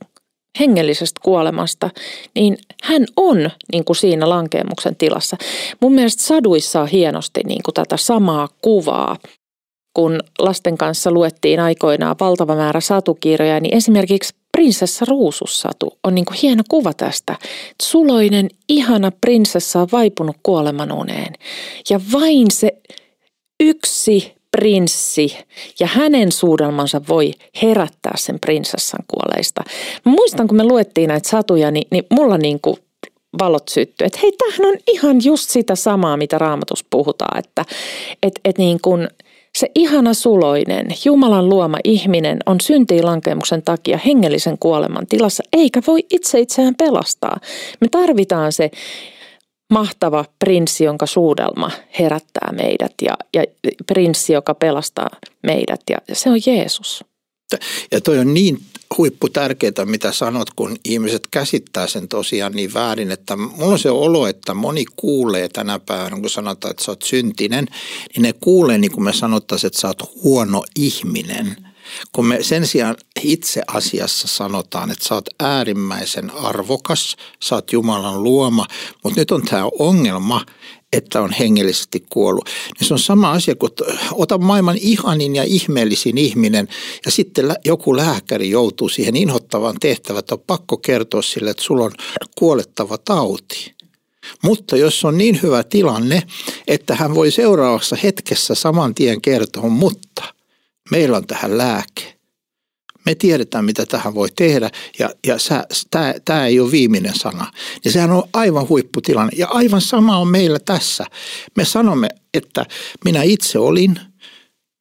hengellisestä 0.60 1.20
kuolemasta, 1.24 1.90
niin 2.34 2.58
hän 2.82 3.06
on 3.16 3.50
niin 3.72 3.84
kuin 3.84 3.96
siinä 3.96 4.28
lankeemuksen 4.28 4.96
tilassa. 4.96 5.36
Mun 5.80 5.94
mielestä 5.94 6.22
saduissa 6.22 6.80
on 6.80 6.88
hienosti 6.88 7.40
niin 7.44 7.62
kuin 7.62 7.74
tätä 7.74 7.96
samaa 7.96 8.48
kuvaa. 8.62 9.16
Kun 9.96 10.20
lasten 10.38 10.78
kanssa 10.78 11.10
luettiin 11.10 11.60
aikoinaan 11.60 12.16
valtava 12.20 12.54
määrä 12.54 12.80
satukirjoja, 12.80 13.60
niin 13.60 13.76
esimerkiksi 13.76 14.34
prinsessa 14.52 15.04
Ruusussatu 15.08 15.98
on 16.04 16.14
niin 16.14 16.24
kuin 16.24 16.38
hieno 16.42 16.62
kuva 16.68 16.92
tästä. 16.94 17.36
Suloinen, 17.82 18.48
ihana 18.68 19.12
prinsessa 19.20 19.80
on 19.80 19.88
vaipunut 19.92 20.36
kuolemanuneen. 20.42 21.32
Ja 21.90 22.00
vain 22.12 22.50
se 22.50 22.72
yksi 23.60 24.34
prinssi 24.50 25.38
ja 25.80 25.86
hänen 25.86 26.32
suudelmansa 26.32 27.00
voi 27.08 27.32
herättää 27.62 28.14
sen 28.16 28.40
prinsessan 28.40 29.04
kuoleista. 29.08 29.64
Mä 30.04 30.12
muistan, 30.12 30.48
kun 30.48 30.56
me 30.56 30.64
luettiin 30.64 31.08
näitä 31.08 31.28
satuja, 31.28 31.70
niin, 31.70 31.86
niin 31.90 32.06
mulla 32.10 32.38
niin 32.38 32.60
kuin 32.60 32.76
valot 33.38 33.68
syttyi. 33.68 34.06
Että 34.06 34.18
hei, 34.22 34.32
tämähän 34.32 34.74
on 34.74 34.78
ihan 34.86 35.24
just 35.24 35.50
sitä 35.50 35.74
samaa, 35.74 36.16
mitä 36.16 36.38
raamatus 36.38 36.84
puhutaan, 36.90 37.38
että 37.38 37.64
et, 38.22 38.40
et 38.44 38.58
niin 38.58 38.78
kuin 38.82 39.08
se 39.58 39.70
ihana 39.74 40.14
suloinen, 40.14 40.86
Jumalan 41.04 41.48
luoma 41.48 41.78
ihminen 41.84 42.38
on 42.46 42.60
syntiilankemuksen 42.60 43.62
takia 43.62 43.98
hengellisen 44.06 44.58
kuoleman 44.58 45.06
tilassa, 45.06 45.42
eikä 45.52 45.82
voi 45.86 46.06
itse 46.10 46.40
itseään 46.40 46.74
pelastaa. 46.74 47.40
Me 47.80 47.88
tarvitaan 47.88 48.52
se 48.52 48.70
mahtava 49.70 50.24
prinssi, 50.38 50.84
jonka 50.84 51.06
suudelma 51.06 51.70
herättää 51.98 52.52
meidät 52.52 52.94
ja, 53.02 53.16
ja 53.34 53.44
prinssi, 53.86 54.32
joka 54.32 54.54
pelastaa 54.54 55.10
meidät 55.42 55.80
ja 55.90 55.98
se 56.12 56.30
on 56.30 56.40
Jeesus. 56.46 57.04
Ja 57.92 58.00
toi 58.00 58.18
on 58.18 58.34
niin 58.34 58.58
huippu 58.98 59.28
tärkeää, 59.28 59.84
mitä 59.84 60.12
sanot, 60.12 60.50
kun 60.56 60.76
ihmiset 60.84 61.28
käsittää 61.30 61.86
sen 61.86 62.08
tosiaan 62.08 62.52
niin 62.52 62.74
väärin, 62.74 63.10
että 63.10 63.36
mulla 63.36 63.72
on 63.72 63.78
se 63.78 63.90
olo, 63.90 64.26
että 64.26 64.54
moni 64.54 64.84
kuulee 64.96 65.48
tänä 65.48 65.78
päivänä, 65.78 66.20
kun 66.20 66.30
sanotaan, 66.30 66.70
että 66.70 66.84
sä 66.84 66.92
oot 66.92 67.02
syntinen, 67.02 67.66
niin 68.14 68.22
ne 68.22 68.32
kuulee 68.32 68.78
niin 68.78 68.92
kuin 68.92 69.04
me 69.04 69.12
sanottaisiin, 69.12 69.68
että 69.68 69.80
sä 69.80 69.88
oot 69.88 70.14
huono 70.24 70.64
ihminen. 70.76 71.56
Kun 72.12 72.26
me 72.26 72.42
sen 72.42 72.66
sijaan 72.66 72.96
itse 73.22 73.62
asiassa 73.66 74.28
sanotaan, 74.28 74.90
että 74.90 75.08
sä 75.08 75.14
oot 75.14 75.28
äärimmäisen 75.40 76.30
arvokas, 76.30 77.16
sä 77.44 77.54
oot 77.54 77.72
Jumalan 77.72 78.22
luoma, 78.22 78.66
mutta 79.04 79.20
nyt 79.20 79.30
on 79.30 79.42
tämä 79.42 79.68
ongelma, 79.78 80.44
että 80.92 81.20
on 81.20 81.32
hengellisesti 81.32 82.06
kuollut. 82.10 82.48
Niin 82.80 82.88
se 82.88 82.94
on 82.94 83.00
sama 83.00 83.30
asia 83.30 83.54
kuin 83.54 83.72
ota 84.12 84.38
maailman 84.38 84.76
ihanin 84.80 85.36
ja 85.36 85.44
ihmeellisin 85.44 86.18
ihminen 86.18 86.68
ja 87.04 87.10
sitten 87.10 87.56
joku 87.64 87.96
lääkäri 87.96 88.50
joutuu 88.50 88.88
siihen 88.88 89.16
inhottavaan 89.16 89.76
tehtävään, 89.80 90.18
että 90.18 90.34
on 90.34 90.42
pakko 90.46 90.76
kertoa 90.76 91.22
sille, 91.22 91.50
että 91.50 91.62
sulla 91.62 91.84
on 91.84 91.92
kuolettava 92.38 92.98
tauti. 92.98 93.74
Mutta 94.42 94.76
jos 94.76 95.04
on 95.04 95.18
niin 95.18 95.42
hyvä 95.42 95.64
tilanne, 95.64 96.22
että 96.66 96.94
hän 96.94 97.14
voi 97.14 97.30
seuraavassa 97.30 97.96
hetkessä 98.02 98.54
saman 98.54 98.94
tien 98.94 99.20
kertoa, 99.20 99.68
mutta 99.68 100.39
meillä 100.90 101.16
on 101.16 101.26
tähän 101.26 101.58
lääke 101.58 102.20
me 103.06 103.14
tiedetään, 103.14 103.64
mitä 103.64 103.86
tähän 103.86 104.14
voi 104.14 104.28
tehdä 104.36 104.70
ja, 104.98 105.10
ja 105.26 105.36
tämä 106.24 106.46
ei 106.46 106.60
ole 106.60 106.70
viimeinen 106.70 107.14
sana. 107.14 107.52
Niin 107.84 107.92
sehän 107.92 108.10
on 108.10 108.22
aivan 108.32 108.68
huipputilanne 108.68 109.32
ja 109.36 109.48
aivan 109.48 109.80
sama 109.80 110.18
on 110.18 110.28
meillä 110.28 110.58
tässä. 110.58 111.04
Me 111.56 111.64
sanomme, 111.64 112.08
että 112.34 112.66
minä 113.04 113.22
itse 113.22 113.58
olin, 113.58 114.00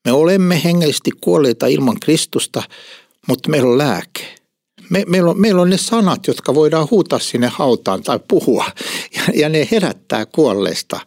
me 0.06 0.12
olemme 0.12 0.64
hengellisesti 0.64 1.12
kuolleita 1.22 1.68
ilman 1.68 2.00
Kristusta, 2.00 2.64
mutta 3.28 3.50
meillä 3.50 3.70
on 3.70 3.78
lääke. 3.78 4.36
Me, 4.90 5.04
meillä, 5.08 5.30
on, 5.30 5.42
meillä 5.42 5.62
on 5.62 5.70
ne 5.70 5.78
sanat, 5.78 6.28
jotka 6.28 6.56
voidaan 6.56 6.88
huutaa 6.92 7.20
sinne 7.20 7.48
hautaan 7.48 8.04
tai 8.04 8.20
puhua 8.28 8.66
ja, 9.16 9.24
ja 9.34 9.50
ne 9.50 9.68
herättää 9.72 10.26
kuolleista 10.26 11.00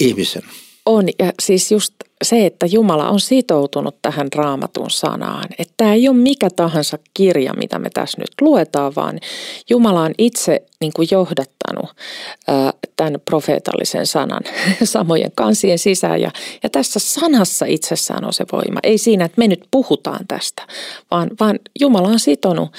ihmisen. 0.00 0.42
On 0.86 1.08
ja 1.18 1.32
siis 1.42 1.72
just 1.72 1.94
se, 2.22 2.46
että 2.46 2.66
Jumala 2.66 3.10
on 3.10 3.20
sitoutunut 3.20 3.96
tähän 4.02 4.28
raamatun 4.34 4.90
sanaan. 4.90 5.44
Että 5.58 5.74
tämä 5.76 5.94
ei 5.94 6.08
ole 6.08 6.16
mikä 6.16 6.48
tahansa 6.56 6.98
kirja, 7.14 7.54
mitä 7.54 7.78
me 7.78 7.90
tässä 7.90 8.18
nyt 8.18 8.30
luetaan, 8.40 8.92
vaan 8.96 9.18
Jumala 9.70 10.02
on 10.02 10.12
itse 10.18 10.62
niin 10.80 10.92
kuin 10.96 11.08
johdattanut 11.10 11.90
tämän 12.96 13.20
profeetallisen 13.24 14.06
sanan 14.06 14.42
samojen 14.84 15.32
kansien 15.34 15.78
sisään. 15.78 16.20
Ja, 16.20 16.30
ja 16.62 16.70
tässä 16.70 16.98
sanassa 16.98 17.66
itsessään 17.66 18.24
on 18.24 18.32
se 18.32 18.44
voima. 18.52 18.80
Ei 18.82 18.98
siinä, 18.98 19.24
että 19.24 19.38
me 19.38 19.48
nyt 19.48 19.64
puhutaan 19.70 20.26
tästä, 20.28 20.62
vaan, 21.10 21.30
vaan 21.40 21.58
Jumala 21.80 22.08
on 22.08 22.18
sitonut 22.18 22.70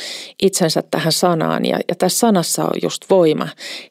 itsensä 0.42 0.84
tähän 0.92 1.14
sanaan. 1.14 1.66
Ja, 1.66 1.80
ja 1.88 1.96
tässä 1.96 2.20
sanassa 2.20 2.64
on 2.64 2.80
just 2.84 3.06
voima 3.10 3.48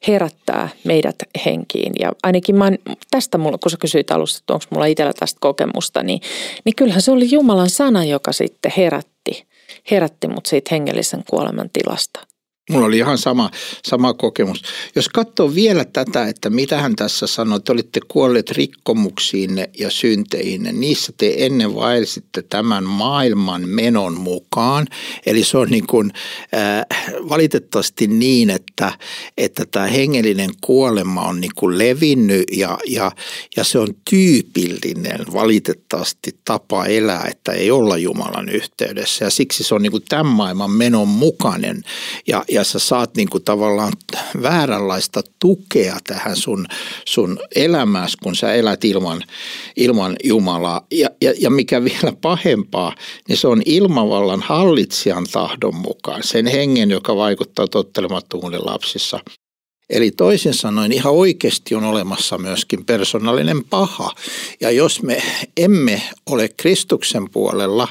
herättää 0.09 0.69
meidät 0.85 1.17
henkiin. 1.47 1.93
Ja 2.01 2.13
ainakin 2.23 2.57
mä, 2.57 2.71
tästä, 3.11 3.39
mulla, 3.39 3.59
kun 3.59 3.71
sä 3.71 3.77
kysyit 3.77 4.11
alusta, 4.11 4.39
että 4.39 4.53
onko 4.53 4.65
mulla 4.71 4.87
itsellä 4.87 5.13
tästä 5.19 5.39
kokemusta, 5.41 6.03
niin, 6.03 6.21
niin 6.65 6.77
kyllähän 6.77 7.03
se 7.03 7.13
oli 7.13 7.31
Jumalan 7.31 7.71
sana, 7.71 8.05
joka 8.05 8.33
sitten 8.33 8.73
herätti, 8.77 9.47
herätti 9.91 10.29
mut 10.29 10.47
siitä 10.47 10.69
hengellisen 10.71 11.25
kuoleman 11.31 11.71
tilasta. 11.73 12.30
Mulla 12.71 12.87
oli 12.87 12.99
ihan 12.99 13.19
sama, 13.19 13.51
sama 13.85 14.15
kokemus. 14.15 14.63
Jos 14.95 15.09
katsoo 15.09 15.55
vielä 15.55 15.85
tätä, 15.85 16.27
että 16.27 16.51
mitä 16.51 16.81
hän 16.81 16.97
tässä 16.97 17.27
sanoi, 17.27 17.57
että 17.57 17.73
olitte 17.73 18.01
kuolleet 18.09 18.51
rikkomuksiinne 18.51 19.71
ja 19.79 19.91
synteihinne, 19.91 20.73
niissä 20.73 21.13
te 21.17 21.35
ennen 21.39 21.75
vaelsitte 21.75 22.43
tämän 22.43 22.85
maailman 22.85 23.69
menon 23.69 24.21
mukaan. 24.21 24.87
Eli 25.27 25.45
se 25.45 25.59
on 25.59 25.69
niin 25.69 25.87
kuin, 25.87 26.13
äh, 26.55 26.87
valitettavasti 27.29 28.07
niin, 28.07 28.51
että, 28.51 28.93
että 29.39 29.65
tämä 29.71 29.87
hengellinen 29.87 30.51
kuolema 30.61 31.23
on 31.23 31.41
niin 31.41 31.55
kuin 31.55 31.79
levinnyt 31.79 32.45
ja, 32.53 32.79
ja, 32.87 33.13
ja 33.57 33.65
se 33.65 33.79
on 33.79 33.89
tyypillinen 34.11 35.21
valitettavasti 35.33 36.39
tapa 36.45 36.87
elää, 36.87 37.27
että 37.31 37.53
ei 37.53 37.71
olla 37.71 37.97
Jumalan 37.97 38.49
yhteydessä. 38.49 39.25
Ja 39.25 39.31
siksi 39.31 39.65
se 39.65 39.75
on 39.75 39.83
niin 39.83 39.93
kuin 39.93 40.05
tämän 40.09 40.27
maailman 40.27 40.71
menon 40.71 41.09
mukainen 41.09 41.83
ja, 42.27 42.45
ja 42.49 42.60
sä 42.65 42.79
saat 42.79 43.17
niin 43.17 43.29
kuin 43.29 43.45
tavallaan 43.45 43.93
vääränlaista 44.43 45.21
tukea 45.39 45.97
tähän 46.07 46.37
sun, 46.37 46.67
sun 47.07 47.39
elämässä, 47.55 48.19
kun 48.23 48.37
sä 48.37 48.53
elät 48.53 48.85
ilman, 48.85 49.23
ilman 49.77 50.17
Jumalaa. 50.25 50.87
Ja, 50.91 51.09
ja, 51.23 51.33
ja 51.39 51.51
mikä 51.51 51.85
vielä 51.85 52.13
pahempaa, 52.21 52.95
niin 53.29 53.37
se 53.37 53.49
on 53.49 53.63
ilmavallan 53.67 54.43
hallitsijan 54.43 55.27
tahdon 55.33 55.75
mukaan, 55.75 56.23
sen 56.23 56.47
hengen, 56.47 56.91
joka 56.91 57.17
vaikuttaa 57.17 57.69
tottelemattomuuden 57.69 58.67
lapsissa. 58.67 59.21
Eli 59.91 60.11
toisin 60.11 60.55
sanoen 60.55 60.93
ihan 60.93 61.13
oikeasti 61.13 61.75
on 61.75 61.85
olemassa 61.85 62.39
myöskin 62.39 62.85
persoonallinen 62.85 63.65
paha. 63.65 64.11
Ja 64.61 64.71
jos 64.71 65.03
me 65.03 65.23
emme 65.57 66.03
ole 66.27 66.49
Kristuksen 66.57 67.31
puolella, 67.31 67.89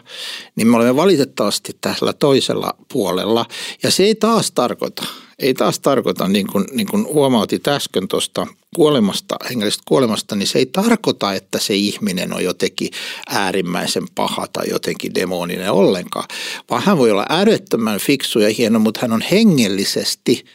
niin 0.56 0.68
me 0.68 0.76
olemme 0.76 0.96
valitettavasti 0.96 1.78
tällä 1.82 2.14
toisella 2.14 2.74
puolella. 2.94 3.46
Ja 3.84 3.92
se 3.92 4.04
ei 4.04 4.16
taas 4.16 4.52
tarkoita, 4.52 5.06
ei 5.40 5.54
taas 5.54 5.80
tarkoita, 5.80 6.28
niin 6.28 6.48
kuin, 6.48 6.66
niin 6.72 6.88
kuin 6.88 7.06
huomautit 7.06 7.68
äsken 7.68 8.08
tuosta 8.08 8.48
kuolemasta, 8.76 9.36
hengellisestä 9.50 9.84
kuolemasta, 9.88 10.36
niin 10.36 10.48
se 10.48 10.60
ei 10.60 10.66
tarkoita, 10.66 11.34
että 11.34 11.60
se 11.60 11.76
ihminen 11.76 12.34
on 12.34 12.44
jotenkin 12.44 12.90
äärimmäisen 13.30 14.04
paha 14.16 14.48
tai 14.54 14.70
jotenkin 14.70 15.16
demoninen 15.16 15.72
ollenkaan, 15.72 16.28
vaan 16.70 16.84
hän 16.84 16.98
voi 16.98 17.12
olla 17.12 17.26
äärettömän 17.30 18.00
fiksu 18.00 18.40
ja 18.40 18.50
hieno, 18.50 18.80
mutta 18.80 19.00
hän 19.02 19.12
on 19.12 19.24
hengellisesti– 19.32 20.46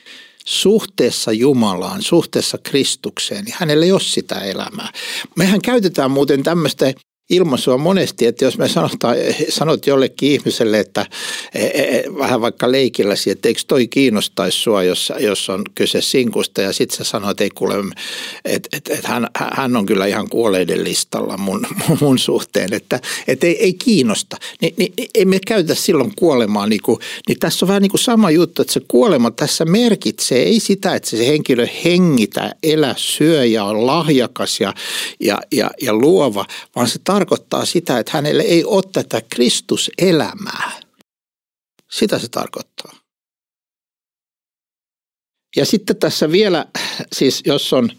suhteessa 0.44 1.32
Jumalaan, 1.32 2.02
suhteessa 2.02 2.58
Kristukseen, 2.58 3.44
niin 3.44 3.56
hänellä 3.58 3.84
ei 3.84 3.92
ole 3.92 4.00
sitä 4.00 4.40
elämää. 4.40 4.88
Mehän 5.36 5.60
käytetään 5.60 6.10
muuten 6.10 6.42
tämmöistä 6.42 6.92
ilmaisua 7.30 7.78
monesti, 7.78 8.26
että 8.26 8.44
jos 8.44 8.58
me 8.58 8.68
sanotaan, 8.68 9.16
sanot 9.48 9.86
jollekin 9.86 10.32
ihmiselle, 10.32 10.78
että 10.78 11.06
e, 11.54 11.64
e, 11.64 11.96
e, 11.96 12.04
vähän 12.18 12.40
vaikka 12.40 12.72
leikilläsi, 12.72 13.30
että 13.30 13.48
eikö 13.48 13.60
toi 13.66 13.88
kiinnostaisi 13.88 14.58
sua, 14.58 14.82
jos, 14.82 15.12
jos 15.18 15.50
on 15.50 15.64
kyse 15.74 16.00
sinkusta 16.00 16.62
ja 16.62 16.72
sitten 16.72 16.98
sä 16.98 17.04
sanoit, 17.04 17.30
että 17.30 17.44
ei 17.44 17.50
kuule, 17.50 17.74
että, 18.44 18.76
että, 18.76 18.94
että 18.94 19.08
hän, 19.08 19.28
hän 19.34 19.76
on 19.76 19.86
kyllä 19.86 20.06
ihan 20.06 20.28
kuoleiden 20.28 20.84
listalla 20.84 21.36
mun, 21.36 21.66
mun 22.00 22.18
suhteen, 22.18 22.72
että, 22.72 23.00
että 23.28 23.46
ei, 23.46 23.62
ei 23.62 23.74
kiinnosta. 23.74 24.36
Ni, 24.62 24.74
niin 24.76 24.92
ei 25.14 25.24
me 25.24 25.38
käytä 25.46 25.74
silloin 25.74 26.12
kuolemaa, 26.16 26.66
niin, 26.66 26.82
kuin, 26.82 26.98
niin 27.28 27.38
tässä 27.38 27.64
on 27.64 27.68
vähän 27.68 27.82
niin 27.82 27.90
kuin 27.90 28.00
sama 28.00 28.30
juttu, 28.30 28.62
että 28.62 28.74
se 28.74 28.80
kuolema 28.88 29.30
tässä 29.30 29.64
merkitsee 29.64 30.42
ei 30.42 30.60
sitä, 30.60 30.94
että 30.94 31.10
se 31.10 31.26
henkilö 31.26 31.66
hengitä, 31.84 32.54
elä, 32.62 32.94
syö 32.98 33.44
ja 33.44 33.64
on 33.64 33.86
lahjakas 33.86 34.60
ja, 34.60 34.74
ja, 35.20 35.38
ja, 35.52 35.70
ja 35.82 35.94
luova, 35.94 36.46
vaan 36.76 36.88
se 36.88 36.98
tarkoittaa 37.14 37.64
sitä, 37.64 37.98
että 37.98 38.12
hänelle 38.14 38.42
ei 38.42 38.64
ole 38.64 38.82
tätä 38.92 39.22
Kristuselämää. 39.28 40.72
Sitä 41.90 42.18
se 42.18 42.28
tarkoittaa. 42.28 42.92
Ja 45.56 45.66
sitten 45.66 45.96
tässä 45.96 46.32
vielä, 46.32 46.66
siis 47.12 47.42
jos 47.46 47.72
on 47.72 47.90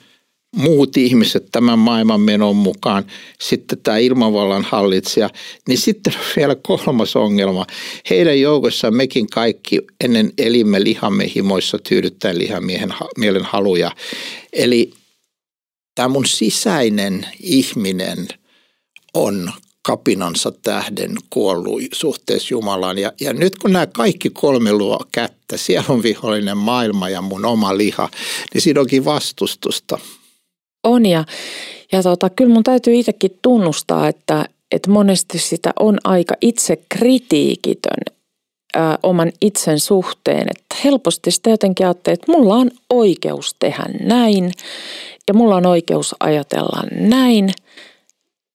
muut 0.55 0.97
ihmiset 0.97 1.45
tämän 1.51 1.79
maailman 1.79 2.21
menon 2.21 2.55
mukaan, 2.55 3.05
sitten 3.41 3.77
tämä 3.77 3.97
ilmavallan 3.97 4.63
hallitsija, 4.63 5.29
niin 5.67 5.77
sitten 5.77 6.13
on 6.13 6.25
vielä 6.35 6.55
kolmas 6.55 7.15
ongelma. 7.15 7.65
Heidän 8.09 8.41
joukossaan 8.41 8.95
mekin 8.95 9.27
kaikki 9.27 9.81
ennen 10.03 10.33
elimme 10.37 10.83
lihamme 10.83 11.31
himoissa 11.35 11.77
tyydyttäen 11.77 12.37
lihamiehen 12.37 12.93
mielen 13.17 13.45
haluja. 13.45 13.91
Eli 14.53 14.93
tämä 15.95 16.07
mun 16.07 16.25
sisäinen 16.25 17.27
ihminen– 17.39 18.27
on 19.15 19.51
kapinansa 19.81 20.51
tähden 20.63 21.15
kuollut 21.29 21.81
suhteessa 21.93 22.47
Jumalaan. 22.53 22.97
Ja, 22.97 23.11
ja 23.21 23.33
nyt 23.33 23.57
kun 23.57 23.73
nämä 23.73 23.87
kaikki 23.87 24.29
kolme 24.29 24.73
luo 24.73 24.99
kättä, 25.11 25.57
sielun 25.57 26.03
vihollinen 26.03 26.57
maailma 26.57 27.09
ja 27.09 27.21
mun 27.21 27.45
oma 27.45 27.77
liha, 27.77 28.09
niin 28.53 28.61
siinä 28.61 28.81
onkin 28.81 29.05
vastustusta. 29.05 29.99
On 30.83 31.05
ja, 31.05 31.25
ja 31.91 32.03
tota, 32.03 32.29
kyllä 32.29 32.53
mun 32.53 32.63
täytyy 32.63 32.95
itsekin 32.95 33.39
tunnustaa, 33.41 34.07
että, 34.07 34.45
että 34.71 34.91
monesti 34.91 35.39
sitä 35.39 35.73
on 35.79 35.97
aika 36.03 36.35
itse 36.41 36.77
kritiikitön 36.89 38.15
oman 39.03 39.31
itsen 39.41 39.79
suhteen, 39.79 40.47
että 40.49 40.75
helposti 40.83 41.31
sitä 41.31 41.49
jotenkin 41.49 41.87
että 41.87 42.31
mulla 42.31 42.55
on 42.55 42.71
oikeus 42.89 43.55
tehdä 43.59 43.85
näin 43.99 44.51
ja 45.27 45.33
mulla 45.33 45.55
on 45.55 45.65
oikeus 45.65 46.15
ajatella 46.19 46.83
näin. 46.99 47.49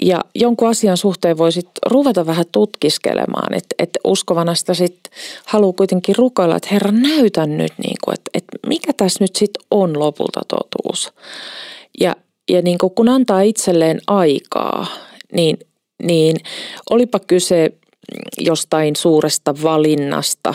Ja 0.02 0.21
jonkun 0.35 0.69
asian 0.69 0.97
suhteen 0.97 1.38
voisit 1.38 1.69
ruveta 1.87 2.26
vähän 2.26 2.45
tutkiskelemaan, 2.52 3.54
että, 3.54 3.75
että 3.78 4.00
uskovana 4.04 4.54
sitä 4.54 4.75
sitten 4.75 5.12
haluaa 5.47 5.73
kuitenkin 5.73 6.16
rukoilla, 6.19 6.57
että 6.57 6.69
Herra 6.73 6.90
näytä 6.92 7.47
nyt, 7.47 7.73
niin 7.83 7.97
kuin, 8.04 8.14
että, 8.14 8.30
että 8.35 8.69
mikä 8.69 8.92
tässä 8.92 9.25
nyt 9.25 9.37
sitten 9.37 9.64
on 9.71 9.99
lopulta 9.99 10.40
totuus. 10.49 11.12
Ja, 12.00 12.16
ja 12.50 12.62
niin 12.62 12.78
kuin 12.78 12.95
kun 12.95 13.09
antaa 13.09 13.40
itselleen 13.40 14.00
aikaa, 14.07 14.87
niin, 15.33 15.59
niin 16.02 16.37
olipa 16.90 17.19
kyse 17.19 17.73
jostain 18.38 18.97
suuresta 18.97 19.54
valinnasta 19.62 20.54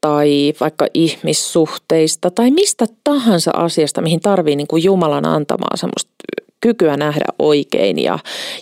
tai 0.00 0.52
vaikka 0.60 0.86
ihmissuhteista 0.94 2.30
tai 2.30 2.50
mistä 2.50 2.86
tahansa 3.04 3.50
asiasta, 3.54 4.02
mihin 4.02 4.20
tarvii 4.20 4.56
niin 4.56 4.66
kuin 4.66 4.84
Jumalan 4.84 5.26
antamaa 5.26 5.76
semmoista 5.76 6.10
kykyä 6.60 6.96
nähdä 6.96 7.24
oikein 7.38 7.98
ja 7.98 8.18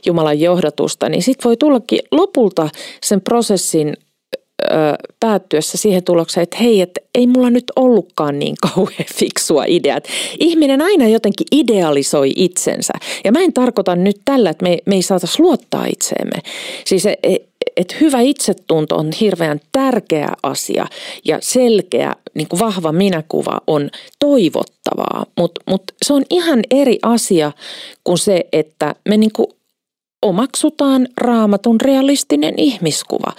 Jumalan 0.07 0.41
johdatusta, 0.41 1.09
niin 1.09 1.23
sitten 1.23 1.49
voi 1.49 1.57
tullakin 1.57 1.99
lopulta 2.13 2.69
sen 3.03 3.21
prosessin 3.21 3.97
ö, 4.63 4.75
päättyessä 5.21 5.79
siihen 5.79 6.05
tulokseen, 6.05 6.43
että 6.43 6.57
hei, 6.57 6.81
että 6.81 7.01
ei 7.15 7.27
mulla 7.27 7.51
nyt 7.51 7.73
ollutkaan 7.77 8.39
niin 8.39 8.57
kauhean 8.75 9.09
fiksua 9.15 9.65
idea. 9.67 9.99
Ihminen 10.39 10.83
aina 10.83 11.09
jotenkin 11.09 11.47
idealisoi 11.53 12.33
itsensä. 12.37 12.93
Ja 13.25 13.33
mä 13.33 13.41
en 13.41 13.53
tarkoita 13.53 13.97
nyt 13.97 14.17
tällä, 14.25 14.51
että 14.51 14.63
me, 14.63 14.79
me 14.87 14.95
ei 14.95 15.03
saataisi 15.03 15.43
luottaa 15.43 15.87
itseemme. 15.87 16.39
Siis 16.85 17.07
e, 17.07 17.17
että 17.79 17.95
hyvä 18.01 18.21
itsetunto 18.21 18.97
on 18.97 19.11
hirveän 19.21 19.61
tärkeä 19.73 20.29
asia 20.43 20.87
ja 21.25 21.39
selkeä, 21.41 22.17
niin 22.35 22.49
kuin 22.49 22.61
vahva 22.61 22.93
minäkuva 22.93 23.61
on 23.67 23.91
toivottavaa, 24.19 25.27
mutta 25.39 25.61
mut 25.67 25.83
se 26.03 26.13
on 26.13 26.23
ihan 26.31 26.61
eri 26.71 26.99
asia 27.03 27.53
kuin 28.05 28.19
se, 28.19 28.45
että 28.53 28.95
me 29.09 29.17
niin 29.17 29.33
kuin 29.33 29.49
omaksutaan 30.23 31.09
raamatun 31.17 31.81
realistinen 31.81 32.55
ihmiskuva. 32.57 33.33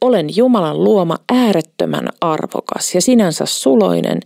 Olen 0.00 0.36
Jumalan 0.36 0.84
luoma 0.84 1.16
äärettömän 1.32 2.08
arvokas 2.20 2.94
ja 2.94 3.00
sinänsä 3.00 3.46
suloinen, 3.46 4.20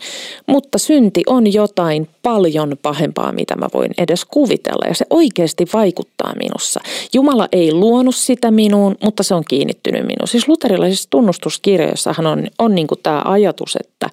mutta 0.47 0.79
synti 0.79 1.23
on 1.27 1.53
jotain 1.53 2.09
paljon 2.23 2.77
pahempaa, 2.83 3.33
mitä 3.33 3.57
mä 3.57 3.69
voin 3.75 3.91
edes 3.99 4.25
kuvitella 4.25 4.87
ja 4.89 4.95
se 4.95 5.05
oikeasti 5.11 5.67
vaikuttaa 5.73 6.35
minussa. 6.35 6.81
Jumala 7.15 7.49
ei 7.53 7.73
luonut 7.73 8.17
sitä 8.17 8.51
minuun, 8.51 8.97
mutta 9.03 9.23
se 9.23 9.35
on 9.35 9.45
kiinnittynyt 9.49 10.03
minuun. 10.03 10.29
Siis 10.29 10.49
luterilaisissa 10.49 11.11
tunnustuskirjoissahan 11.11 12.27
on, 12.27 12.47
on 12.59 12.75
niin 12.75 12.87
tämä 13.03 13.23
ajatus, 13.25 13.77
että 13.81 14.11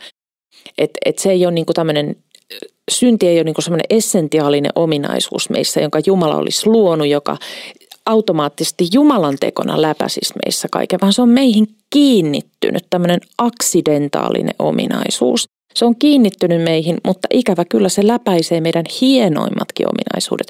et, 0.77 0.91
et 1.05 1.19
se 1.19 1.31
ei 1.31 1.45
ole 1.45 1.53
niin 1.53 1.65
tämmöinen 1.73 2.15
synti 2.91 3.27
ei 3.27 3.37
ole 3.37 3.43
niin 3.43 3.55
semmoinen 3.59 3.85
essentiaalinen 3.89 4.71
ominaisuus 4.75 5.49
meissä, 5.49 5.81
jonka 5.81 5.99
Jumala 6.05 6.35
olisi 6.35 6.69
luonut, 6.69 7.07
joka 7.07 7.37
automaattisesti 8.07 8.87
Jumalan 8.93 9.37
tekona 9.39 9.81
läpäisisi 9.81 10.33
meissä 10.45 10.67
kaiken, 10.71 10.99
vaan 11.01 11.13
se 11.13 11.21
on 11.21 11.29
meihin 11.29 11.67
kiinnittynyt 11.89 12.83
tämmöinen 12.89 13.19
aksidentaalinen 13.37 14.55
ominaisuus. 14.59 15.49
Se 15.75 15.85
on 15.85 15.95
kiinnittynyt 15.95 16.61
meihin, 16.61 16.97
mutta 17.05 17.27
ikävä 17.33 17.65
kyllä 17.65 17.89
se 17.89 18.07
läpäisee 18.07 18.61
meidän 18.61 18.85
hienoimmatkin 19.01 19.87
ominaisuudet. 19.87 20.47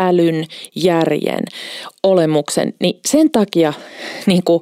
Älyn, 0.00 0.46
järjen, 0.74 1.44
olemuksen. 2.02 2.74
Niin 2.80 3.00
sen 3.08 3.30
takia 3.30 3.72
niin 4.26 4.44
kuin, 4.44 4.60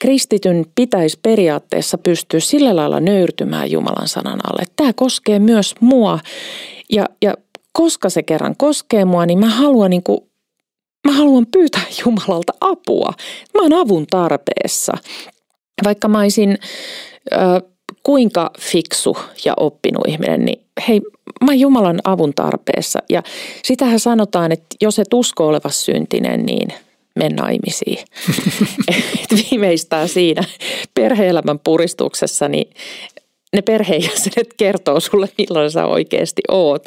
kristityn 0.00 0.66
pitäisi 0.74 1.18
periaatteessa 1.22 1.98
pystyä 1.98 2.40
sillä 2.40 2.76
lailla 2.76 3.00
nöyrtymään 3.00 3.70
Jumalan 3.70 4.08
sanan 4.08 4.40
alle. 4.50 4.64
Tämä 4.76 4.92
koskee 4.92 5.38
myös 5.38 5.74
mua 5.80 6.18
ja, 6.92 7.06
ja 7.22 7.34
koska 7.72 8.10
se 8.10 8.22
kerran 8.22 8.56
koskee 8.56 9.04
mua, 9.04 9.26
niin 9.26 9.38
mä 9.38 9.48
haluan 9.48 9.90
niin 9.90 10.02
kuin 10.02 10.27
Mä 11.06 11.12
haluan 11.12 11.46
pyytää 11.46 11.84
Jumalalta 12.04 12.52
apua. 12.60 13.12
Mä 13.54 13.62
oon 13.62 13.72
avun 13.72 14.06
tarpeessa. 14.06 14.92
Vaikka 15.84 16.08
mä 16.08 16.18
olisin 16.18 16.58
äh, 17.32 17.62
kuinka 18.02 18.50
fiksu 18.60 19.16
ja 19.44 19.54
oppinut 19.56 20.08
ihminen, 20.08 20.44
niin 20.44 20.60
hei, 20.88 21.00
mä 21.40 21.46
oon 21.46 21.60
Jumalan 21.60 22.00
avun 22.04 22.34
tarpeessa. 22.34 22.98
Ja 23.08 23.22
sitähän 23.64 24.00
sanotaan, 24.00 24.52
että 24.52 24.66
jos 24.80 24.98
et 24.98 25.14
usko 25.14 25.46
oleva 25.46 25.70
syntinen, 25.70 26.46
niin 26.46 26.68
mene 27.18 27.34
naimisiin. 27.34 27.98
Et 29.22 29.38
viimeistään 29.50 30.08
siinä 30.08 30.44
perheelämän 30.94 31.58
puristuksessa, 31.58 32.48
niin 32.48 32.70
ne 33.52 33.62
perheenjäsenet 33.62 34.54
kertoo 34.56 35.00
sulle, 35.00 35.28
milloin 35.38 35.70
sä 35.70 35.86
oikeasti 35.86 36.42
oot. 36.48 36.84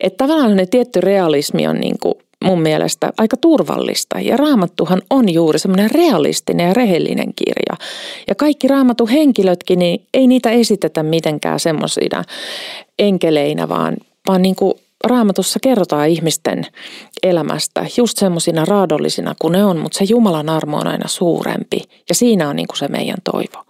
Että 0.00 0.24
tavallaan 0.24 0.56
ne 0.56 0.66
tietty 0.66 1.00
realismi 1.00 1.66
on 1.66 1.80
niin 1.80 1.98
kuin 1.98 2.14
mun 2.44 2.62
mielestä 2.62 3.12
aika 3.18 3.36
turvallista. 3.36 4.20
Ja 4.20 4.36
raamattuhan 4.36 5.02
on 5.10 5.32
juuri 5.32 5.58
semmoinen 5.58 5.90
realistinen 5.90 6.66
ja 6.68 6.74
rehellinen 6.74 7.34
kirja. 7.36 7.76
Ja 8.28 8.34
kaikki 8.34 8.68
raamatun 8.68 9.08
henkilötkin, 9.08 9.78
niin 9.78 10.06
ei 10.14 10.26
niitä 10.26 10.50
esitetä 10.50 11.02
mitenkään 11.02 11.60
semmoisina 11.60 12.24
enkeleinä, 12.98 13.68
vaan, 13.68 13.96
vaan 14.28 14.42
niin 14.42 14.56
kuin 14.56 14.74
raamatussa 15.04 15.58
kerrotaan 15.62 16.08
ihmisten 16.08 16.66
elämästä 17.22 17.86
just 17.96 18.18
semmoisina 18.18 18.64
raadollisina 18.64 19.34
kuin 19.40 19.52
ne 19.52 19.64
on, 19.64 19.78
mutta 19.78 19.98
se 19.98 20.04
Jumalan 20.04 20.48
armo 20.48 20.78
on 20.78 20.86
aina 20.86 21.08
suurempi. 21.08 21.78
Ja 22.08 22.14
siinä 22.14 22.48
on 22.48 22.56
niin 22.56 22.68
kuin 22.68 22.78
se 22.78 22.88
meidän 22.88 23.18
toivo. 23.24 23.64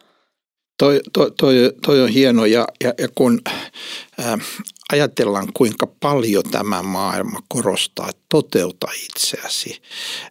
Toi, 0.78 1.00
toi, 1.12 1.30
toi, 1.38 1.72
toi 1.86 2.00
on 2.00 2.08
hieno 2.08 2.44
ja, 2.44 2.64
ja, 2.84 2.94
ja 2.98 3.08
kun 3.14 3.40
äh, 4.20 4.40
ajatellaan 4.92 5.48
kuinka 5.54 5.86
paljon 6.00 6.42
tämä 6.50 6.82
maailma 6.82 7.40
korostaa, 7.48 8.08
että 8.08 8.22
toteuta 8.28 8.88
itseäsi, 9.04 9.82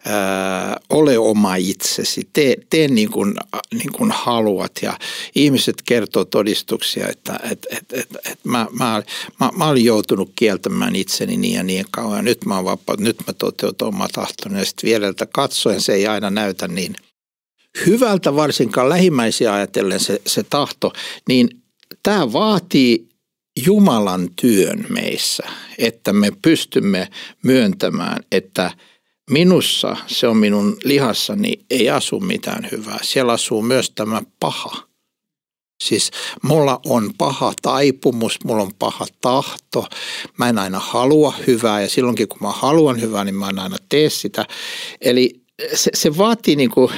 ää, 0.05 0.79
ole 0.89 1.17
oma 1.17 1.55
itsesi, 1.55 2.29
tee, 2.33 2.55
tee 2.69 2.87
niin, 2.87 3.11
kuin, 3.11 3.33
niin 3.73 3.91
kuin 3.91 4.11
haluat. 4.11 4.71
Ja 4.81 4.97
ihmiset 5.35 5.75
kertoo 5.85 6.25
todistuksia, 6.25 7.07
että 7.07 7.39
et, 7.51 7.67
et, 7.71 7.93
et, 7.93 8.09
et 8.31 8.39
mä, 8.43 8.67
mä, 8.79 9.03
mä, 9.39 9.49
mä 9.55 9.67
olin 9.67 9.85
joutunut 9.85 10.31
kieltämään 10.35 10.95
itseni 10.95 11.37
niin 11.37 11.53
ja 11.53 11.63
niin 11.63 11.85
kauan. 11.91 12.17
Ja 12.17 12.21
nyt 12.21 12.45
mä 12.45 12.55
oon 12.55 12.65
vapaa, 12.65 12.95
nyt 12.99 13.17
mä 13.27 13.33
toteutan 13.33 13.87
oma 13.87 14.07
tahtoni 14.07 14.59
ja 14.59 14.65
sitten 14.65 14.87
vielältä 14.89 15.25
katsoen 15.25 15.81
se 15.81 15.93
ei 15.93 16.07
aina 16.07 16.29
näytä 16.29 16.67
niin 16.67 16.95
hyvältä 17.85 18.35
varsinkaan 18.35 18.89
lähimmäisiä 18.89 19.53
ajatellen 19.53 19.99
se, 19.99 20.21
se 20.27 20.43
tahto, 20.43 20.93
niin 21.27 21.49
tämä 22.03 22.33
vaatii 22.33 23.10
Jumalan 23.65 24.29
työn 24.41 24.85
meissä, 24.89 25.43
että 25.77 26.13
me 26.13 26.31
pystymme 26.41 27.07
myöntämään, 27.43 28.23
että 28.31 28.71
minussa, 29.29 29.97
se 30.07 30.27
on 30.27 30.37
minun 30.37 30.77
lihassani, 30.83 31.53
ei 31.69 31.89
asu 31.89 32.19
mitään 32.19 32.67
hyvää. 32.71 32.99
Siellä 33.01 33.31
asuu 33.31 33.61
myös 33.61 33.91
tämä 33.91 34.21
paha. 34.39 34.87
Siis 35.83 36.11
mulla 36.43 36.79
on 36.85 37.13
paha 37.17 37.53
taipumus, 37.61 38.43
mulla 38.43 38.63
on 38.63 38.73
paha 38.79 39.05
tahto, 39.21 39.87
mä 40.37 40.49
en 40.49 40.57
aina 40.57 40.79
halua 40.79 41.33
hyvää 41.47 41.81
ja 41.81 41.89
silloinkin 41.89 42.27
kun 42.27 42.37
mä 42.41 42.51
haluan 42.51 43.01
hyvää, 43.01 43.23
niin 43.23 43.35
mä 43.35 43.49
en 43.49 43.59
aina 43.59 43.77
tee 43.89 44.09
sitä. 44.09 44.45
Eli 45.01 45.41
se, 45.73 45.91
se 45.93 46.17
vaatii 46.17 46.55
niin 46.55 46.71
kuin 46.71 46.91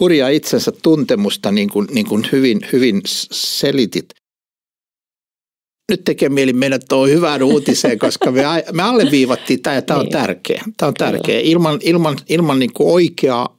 hurjaa 0.00 0.28
itsensä 0.28 0.72
tuntemusta, 0.82 1.52
niin 1.52 1.70
kuin, 1.70 1.88
niin 1.90 2.06
kuin 2.06 2.28
hyvin, 2.32 2.60
hyvin 2.72 3.00
selitit 3.32 4.21
nyt 5.92 6.04
tekee 6.04 6.28
mieli 6.28 6.52
mennä 6.52 6.78
tuohon 6.88 7.10
hyvään 7.10 7.42
uutiseen, 7.42 7.98
koska 7.98 8.30
me, 8.30 8.42
me 8.72 8.82
alleviivattiin 8.82 9.62
tämä 9.62 9.76
ja 9.76 9.82
tämä 9.82 10.00
on 10.00 10.04
niin. 10.04 10.12
tärkeä. 10.12 10.64
Tämä 10.76 10.88
on 10.88 10.94
tärkeä. 10.94 11.40
Ilman, 11.40 11.78
ilman, 11.82 12.18
ilman 12.28 12.58
niin 12.58 12.72
kuin 12.72 12.92
oikeaa 12.92 13.58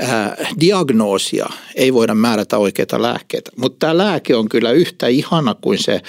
ää, 0.00 0.36
diagnoosia 0.60 1.46
ei 1.74 1.94
voida 1.94 2.14
määrätä 2.14 2.58
oikeita 2.58 3.02
lääkkeitä. 3.02 3.50
Mutta 3.56 3.78
tämä 3.78 3.98
lääke 3.98 4.36
on 4.36 4.48
kyllä 4.48 4.70
yhtä 4.70 5.06
ihana 5.06 5.54
kuin 5.54 5.78
se, 5.78 6.00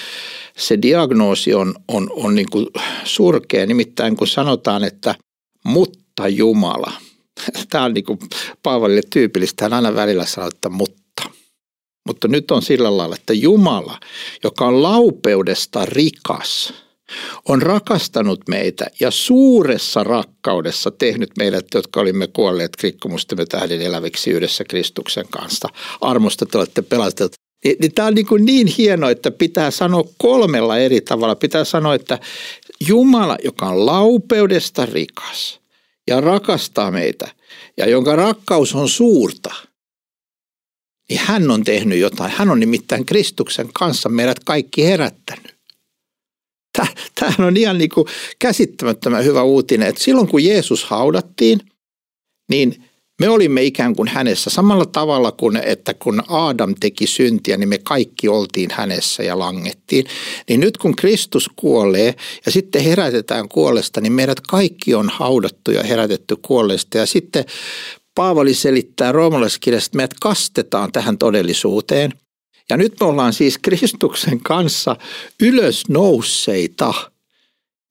se 0.58 0.82
diagnoosi 0.82 1.54
on, 1.54 1.76
on, 1.88 2.10
on 2.12 2.36
niin 2.36 2.50
kuin 2.52 2.68
surkea. 3.04 3.66
Nimittäin 3.66 4.16
kun 4.16 4.28
sanotaan, 4.28 4.84
että 4.84 5.16
mutta 5.66 6.28
Jumala. 6.28 6.92
Tämä 7.70 7.84
on 7.84 7.94
niin 7.94 8.06
kuin 8.06 8.20
Paavalille 8.64 9.02
tyypillistä. 9.10 9.66
Hän 9.66 9.74
aina 9.74 9.96
välillä 9.96 10.26
sanoo, 10.26 10.48
että 10.48 10.70
mutta 10.70 11.03
mutta 12.08 12.28
nyt 12.28 12.52
on 12.52 12.62
sillä 12.62 12.98
lailla, 12.98 13.16
että 13.16 13.34
Jumala, 13.34 14.00
joka 14.44 14.66
on 14.66 14.84
laupeudesta 14.84 15.86
rikas, 15.86 16.74
on 17.50 17.62
rakastanut 17.62 18.40
meitä 18.50 18.86
ja 19.00 19.12
suuressa 19.12 20.04
rakkaudessa 20.04 20.92
tehnyt 20.92 21.30
meidät, 21.38 21.66
jotka 21.74 22.00
olimme 22.00 22.28
kuolleet 22.28 22.72
rikkomustemme 22.84 23.46
tähden 23.46 23.82
eläviksi 23.82 24.32
yhdessä 24.32 24.64
Kristuksen 24.64 25.26
kanssa. 25.30 25.70
Armosta 26.02 26.46
te 26.46 26.58
olette 26.58 26.82
pelastetut. 26.82 27.34
Niin, 27.66 27.94
tämä 27.96 28.08
on 28.08 28.14
niin, 28.14 28.26
kuin 28.26 28.46
niin 28.46 28.68
hienoa, 28.68 29.12
että 29.12 29.32
pitää 29.32 29.72
sanoa 29.72 30.04
kolmella 30.18 30.78
eri 30.78 31.02
tavalla. 31.02 31.36
Pitää 31.36 31.64
sanoa, 31.64 31.96
että 31.96 32.20
Jumala, 32.88 33.38
joka 33.44 33.66
on 33.66 33.86
laupeudesta 33.86 34.86
rikas 34.86 35.60
ja 36.08 36.22
rakastaa 36.22 36.92
meitä 36.92 37.28
ja 37.78 37.90
jonka 37.90 38.16
rakkaus 38.16 38.76
on 38.76 38.90
suurta, 38.90 39.54
niin 41.14 41.22
hän 41.26 41.52
on 41.52 41.64
tehnyt 41.64 42.00
jotain. 42.00 42.32
Hän 42.32 42.50
on 42.50 42.60
nimittäin 42.60 43.06
Kristuksen 43.06 43.70
kanssa 43.74 44.10
meidät 44.10 44.40
kaikki 44.44 44.86
herättänyt. 44.86 45.56
Tämähän 47.16 47.48
on 47.48 47.58
ihan 47.58 47.78
niin 47.78 47.90
kuin 47.90 48.08
käsittämättömän 48.40 49.26
hyvä 49.26 49.44
uutinen, 49.44 49.88
että 49.88 50.04
silloin 50.04 50.28
kun 50.28 50.44
Jeesus 50.44 50.84
haudattiin, 50.84 51.60
niin 52.50 52.84
me 53.22 53.30
olimme 53.30 53.64
ikään 53.64 53.96
kuin 53.96 54.08
hänessä 54.08 54.50
samalla 54.50 54.86
tavalla 54.86 55.32
kuin, 55.32 55.58
että 55.58 55.94
kun 55.94 56.24
Adam 56.28 56.76
teki 56.80 57.08
syntiä, 57.08 57.58
niin 57.58 57.70
me 57.70 57.78
kaikki 57.78 58.28
oltiin 58.28 58.70
hänessä 58.72 59.24
ja 59.24 59.40
langettiin. 59.40 60.06
Niin 60.50 60.60
nyt 60.60 60.78
kun 60.78 60.96
Kristus 60.96 61.50
kuolee 61.56 62.16
ja 62.46 62.52
sitten 62.52 62.84
herätetään 62.84 63.50
kuolesta, 63.50 64.02
niin 64.02 64.14
meidät 64.14 64.42
kaikki 64.42 64.96
on 64.96 65.10
haudattu 65.10 65.72
ja 65.72 65.84
herätetty 65.84 66.36
kuolleesta. 66.42 66.98
Ja 66.98 67.06
sitten 67.06 67.46
Paavali 68.16 68.54
selittää 68.54 69.12
roomalaiskirjasta, 69.12 69.88
että 69.88 69.98
meidät 69.98 70.20
kastetaan 70.22 70.92
tähän 70.92 71.18
todellisuuteen. 71.18 72.12
Ja 72.70 72.78
nyt 72.78 72.94
me 73.00 73.06
ollaan 73.06 73.34
siis 73.34 73.58
Kristuksen 73.58 74.40
kanssa 74.40 74.96
ylösnousseita– 75.42 76.94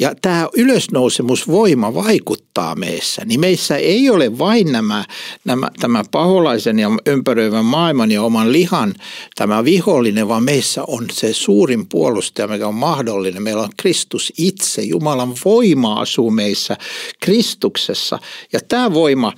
ja 0.02 0.14
tämä 0.22 0.48
ylösnousemusvoima 0.56 1.94
vaikuttaa 1.94 2.74
meissä, 2.74 3.24
niin 3.24 3.40
meissä 3.40 3.76
ei 3.76 4.10
ole 4.10 4.38
vain 4.38 4.72
nämä, 4.72 5.04
nämä, 5.44 5.68
tämä 5.80 6.04
paholaisen 6.10 6.78
ja 6.78 6.88
ympäröivän 7.06 7.64
maailman 7.64 8.10
ja 8.10 8.22
oman 8.22 8.52
lihan 8.52 8.94
tämä 9.34 9.64
vihollinen, 9.64 10.28
vaan 10.28 10.42
meissä 10.42 10.84
on 10.86 11.06
se 11.12 11.32
suurin 11.32 11.88
puolustaja, 11.88 12.48
mikä 12.48 12.68
on 12.68 12.74
mahdollinen. 12.74 13.42
Meillä 13.42 13.62
on 13.62 13.70
Kristus 13.76 14.32
itse, 14.38 14.82
Jumalan 14.82 15.34
voima 15.44 16.00
asuu 16.00 16.30
meissä 16.30 16.76
Kristuksessa. 17.20 18.18
Ja 18.52 18.60
tämä 18.68 18.94
voima 18.94 19.32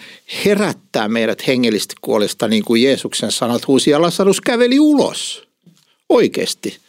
herättää 0.45 1.09
meidät 1.09 1.47
hengellisesti 1.47 1.95
kuolesta, 2.01 2.49
niin 2.49 2.65
kuin 2.65 2.83
Jeesuksen 2.83 3.33
sanat 3.33 3.67
huusi 3.67 3.91
ja 3.91 4.03
Lasarus 4.03 4.41
käveli 4.41 4.79
ulos. 4.79 5.49
Oikeasti. 6.09 6.85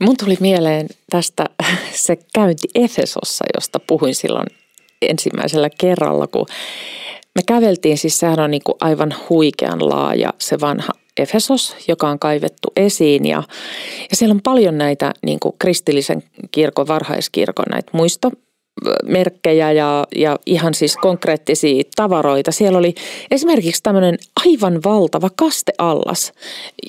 Mun 0.00 0.16
tuli 0.16 0.36
mieleen 0.40 0.86
tästä 1.10 1.44
se 2.06 2.16
käynti 2.34 2.68
Efesossa, 2.74 3.44
josta 3.54 3.80
puhuin 3.86 4.14
silloin 4.14 4.46
ensimmäisellä 5.02 5.70
kerralla, 5.78 6.26
kun 6.26 6.46
me 7.34 7.42
käveltiin, 7.46 7.98
siis 7.98 8.18
sehän 8.18 8.40
on 8.40 8.50
niin 8.50 8.62
kuin 8.64 8.76
aivan 8.80 9.14
huikean 9.30 9.88
laaja 9.88 10.32
se 10.38 10.60
vanha 10.60 10.92
Efesos, 11.16 11.76
joka 11.88 12.08
on 12.08 12.18
kaivettu 12.18 12.68
esiin. 12.76 13.26
Ja, 13.26 13.42
ja 14.10 14.16
siellä 14.16 14.32
on 14.32 14.42
paljon 14.42 14.78
näitä 14.78 15.12
niin 15.22 15.40
kuin 15.40 15.54
kristillisen 15.58 16.22
kirkon, 16.50 16.88
varhaiskirkon 16.88 17.66
näitä 17.70 17.90
muisto, 17.92 18.30
merkkejä 19.04 19.72
ja, 19.72 20.06
ja 20.16 20.38
ihan 20.46 20.74
siis 20.74 20.96
konkreettisia 20.96 21.82
tavaroita. 21.96 22.52
Siellä 22.52 22.78
oli 22.78 22.94
esimerkiksi 23.30 23.82
tämmöinen 23.82 24.18
aivan 24.46 24.80
valtava 24.84 25.30
kasteallas, 25.36 26.32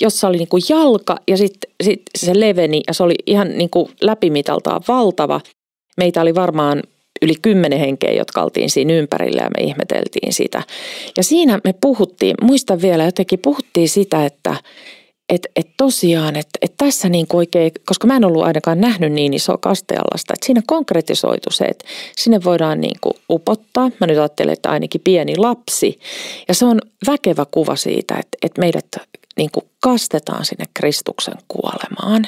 jossa 0.02 0.28
oli 0.28 0.38
niin 0.38 0.48
kuin 0.48 0.64
jalka 0.70 1.18
ja 1.28 1.38
sitten 1.38 1.72
sit 1.84 2.02
se 2.18 2.40
leveni 2.40 2.82
ja 2.88 2.94
se 2.94 3.04
oli 3.04 3.16
ihan 3.26 3.58
niin 3.58 3.70
kuin 3.70 3.92
läpimitaltaan 4.02 4.82
valtava. 4.88 5.42
Meitä 5.98 6.22
oli 6.22 6.36
varmaan 6.36 6.84
yli 7.22 7.34
kymmenen 7.42 7.80
henkeä, 7.80 8.12
jotka 8.12 8.44
oltiin 8.44 8.70
siinä 8.70 8.94
ympärillä 8.94 9.42
ja 9.42 9.50
me 9.58 9.64
ihmeteltiin 9.64 10.34
sitä. 10.34 10.64
Ja 11.18 11.24
siinä 11.24 11.60
me 11.64 11.74
puhuttiin, 11.82 12.36
muistan 12.42 12.82
vielä 12.82 13.04
jotenkin, 13.04 13.40
puhuttiin 13.40 13.90
sitä, 13.90 14.26
että, 14.26 14.56
että 15.30 15.50
et 15.56 15.68
tosiaan, 15.78 16.36
että 16.36 16.60
et 16.62 16.74
tässä 16.78 17.10
niin 17.10 17.26
oikein, 17.34 17.72
koska 17.86 18.08
mä 18.08 18.16
en 18.16 18.26
ollut 18.26 18.44
ainakaan 18.44 18.82
nähnyt 18.82 19.12
niin 19.12 19.34
isoa 19.34 19.58
kasteallasta, 19.58 20.34
että 20.34 20.46
siinä 20.46 20.62
konkretisoitu 20.68 21.52
se, 21.52 21.66
että 21.66 21.86
sinne 22.16 22.44
voidaan 22.44 22.82
niin 22.82 22.98
kuin 23.02 23.14
upottaa. 23.30 23.92
Mä 24.00 24.08
nyt 24.08 24.18
ajattelen, 24.18 24.54
että 24.54 24.70
ainakin 24.70 25.02
pieni 25.02 25.38
lapsi. 25.38 26.00
Ja 26.48 26.54
se 26.54 26.66
on 26.66 26.82
väkevä 27.08 27.46
kuva 27.52 27.76
siitä, 27.76 28.16
että, 28.16 28.38
että 28.42 28.62
meidät 28.62 28.86
niin 29.38 29.50
kuin 29.52 29.66
kastetaan 29.80 30.46
sinne 30.46 30.66
Kristuksen 30.74 31.38
kuolemaan. 31.48 32.28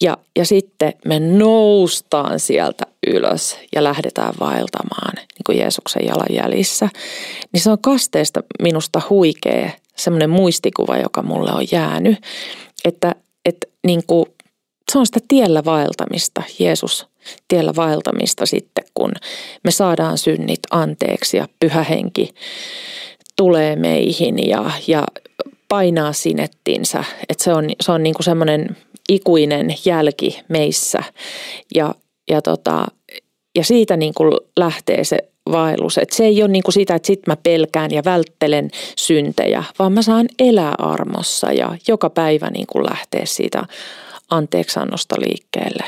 Ja, 0.00 0.18
ja 0.36 0.44
sitten 0.44 0.92
me 1.04 1.20
noustaan 1.20 2.40
sieltä 2.40 2.86
ylös 3.06 3.58
ja 3.74 3.84
lähdetään 3.84 4.34
vaeltamaan 4.40 5.14
niin 5.16 5.44
kuin 5.46 5.58
Jeesuksen 5.58 6.06
jalanjäljissä. 6.06 6.88
Niin 7.52 7.60
se 7.60 7.70
on 7.70 7.78
kasteesta 7.78 8.42
minusta 8.62 9.02
huikea 9.10 9.70
semmoinen 10.00 10.30
muistikuva, 10.30 10.98
joka 10.98 11.22
mulle 11.22 11.52
on 11.52 11.66
jäänyt, 11.72 12.18
että, 12.84 13.14
että 13.44 13.66
niin 13.86 14.02
kuin, 14.06 14.26
se 14.92 14.98
on 14.98 15.06
sitä 15.06 15.20
tiellä 15.28 15.64
vaeltamista, 15.64 16.42
Jeesus 16.58 17.06
tiellä 17.48 17.72
vaeltamista 17.76 18.46
sitten, 18.46 18.84
kun 18.94 19.12
me 19.64 19.70
saadaan 19.70 20.18
synnit 20.18 20.60
anteeksi 20.70 21.36
ja 21.36 21.48
pyhä 21.60 21.82
henki 21.82 22.34
tulee 23.36 23.76
meihin 23.76 24.48
ja, 24.48 24.70
ja 24.86 25.04
painaa 25.68 26.12
sinettinsä. 26.12 27.04
Että 27.28 27.44
se 27.44 27.52
on, 27.52 27.70
se 27.80 27.92
on 27.92 28.02
niin 28.02 28.14
kuin 28.14 28.24
semmoinen 28.24 28.76
ikuinen 29.08 29.74
jälki 29.84 30.40
meissä 30.48 31.02
ja, 31.74 31.94
ja, 32.30 32.42
tota, 32.42 32.86
ja 33.56 33.64
siitä 33.64 33.96
niin 33.96 34.14
kuin 34.14 34.32
lähtee 34.56 35.04
se 35.04 35.18
vaellus. 35.50 35.98
Et 35.98 36.10
se 36.12 36.24
ei 36.24 36.42
ole 36.42 36.50
niin 36.50 36.62
kuin 36.62 36.72
sitä, 36.72 36.94
että 36.94 37.06
sit 37.06 37.26
mä 37.26 37.36
pelkään 37.36 37.90
ja 37.90 38.02
välttelen 38.04 38.70
syntejä, 38.96 39.64
vaan 39.78 39.92
mä 39.92 40.02
saan 40.02 40.28
elää 40.38 40.74
armossa 40.78 41.52
ja 41.52 41.78
joka 41.88 42.10
päivä 42.10 42.50
niin 42.50 42.66
kuin 42.66 42.84
lähteä 42.84 43.26
siitä 43.26 43.62
anteeksannosta 44.30 45.16
liikkeelle. 45.18 45.84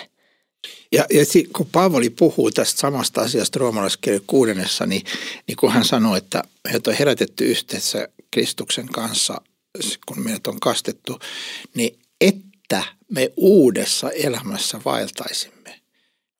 Ja, 0.92 1.06
ja 1.10 1.24
kun 1.56 1.68
Paavali 1.72 2.10
puhuu 2.10 2.50
tästä 2.50 2.80
samasta 2.80 3.20
asiasta 3.20 3.58
roomalaiskirjan 3.58 4.22
kuudennessa, 4.26 4.86
niin, 4.86 5.02
niin 5.48 5.56
kun 5.56 5.72
hän 5.72 5.84
sanoo, 5.84 6.16
että 6.16 6.42
meidät 6.64 6.86
on 6.86 6.94
herätetty 6.94 7.44
yhteensä 7.44 8.08
Kristuksen 8.30 8.86
kanssa, 8.86 9.40
kun 10.06 10.24
meidät 10.24 10.46
on 10.46 10.60
kastettu, 10.60 11.18
niin 11.74 11.98
että 12.20 12.82
me 13.08 13.32
uudessa 13.36 14.10
elämässä 14.10 14.80
vaeltaisimme. 14.84 15.61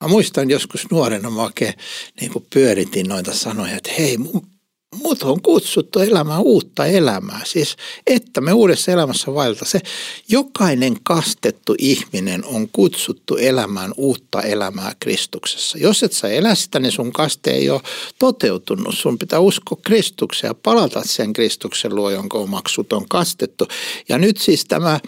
Mä 0.03 0.09
muistan 0.09 0.51
joskus 0.51 0.91
nuorena 0.91 1.31
mä 1.31 1.43
oikein 1.43 1.75
niin 2.21 2.33
kuin 2.33 2.47
pyöritin 2.55 3.09
noita 3.09 3.35
sanoja, 3.35 3.77
että 3.77 3.91
hei, 3.99 4.19
mut 5.03 5.23
on 5.23 5.43
kutsuttu 5.43 5.99
elämään 5.99 6.41
uutta 6.41 6.87
elämää. 6.87 7.41
Siis, 7.45 7.77
että 8.07 8.41
me 8.41 8.53
uudessa 8.53 8.93
elämässä 8.93 9.35
vaelta. 9.35 9.65
Se 9.65 9.81
jokainen 10.29 10.97
kastettu 11.03 11.75
ihminen 11.79 12.45
on 12.45 12.69
kutsuttu 12.73 13.37
elämään 13.37 13.93
uutta 13.97 14.43
elämää 14.43 14.93
Kristuksessa. 15.01 15.79
Jos 15.79 16.03
et 16.03 16.13
sä 16.13 16.29
elä 16.29 16.55
sitä, 16.55 16.81
niin 16.81 16.93
sun 16.93 17.13
kaste 17.13 17.51
ei 17.51 17.71
ole 17.71 17.81
toteutunut. 18.19 18.95
Sun 18.99 19.19
pitää 19.19 19.39
uskoa 19.39 19.79
Kristukseen 19.85 20.49
ja 20.49 20.55
palata 20.55 21.03
sen 21.05 21.33
Kristuksen 21.33 21.95
luo, 21.95 22.11
jonka 22.11 22.39
omaksut 22.39 22.93
on 22.93 23.09
kastettu. 23.09 23.69
Ja 24.09 24.19
nyt 24.19 24.37
siis 24.37 24.65
tämä 24.65 25.01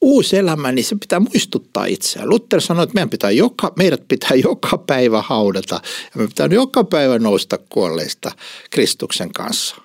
uusi 0.00 0.36
elämä, 0.36 0.72
niin 0.72 0.84
se 0.84 0.96
pitää 1.00 1.20
muistuttaa 1.20 1.84
itseään. 1.84 2.28
Luther 2.28 2.60
sanoi, 2.60 2.84
että 2.84 2.94
meidän 2.94 3.10
pitää 3.10 3.30
joka, 3.30 3.72
meidät 3.78 4.02
pitää 4.08 4.36
joka 4.42 4.78
päivä 4.78 5.22
haudata 5.22 5.80
ja 6.14 6.20
me 6.20 6.26
pitää 6.26 6.48
joka 6.50 6.84
päivä 6.84 7.18
nousta 7.18 7.58
kuolleista 7.68 8.32
Kristuksen 8.70 9.32
kanssa. 9.32 9.76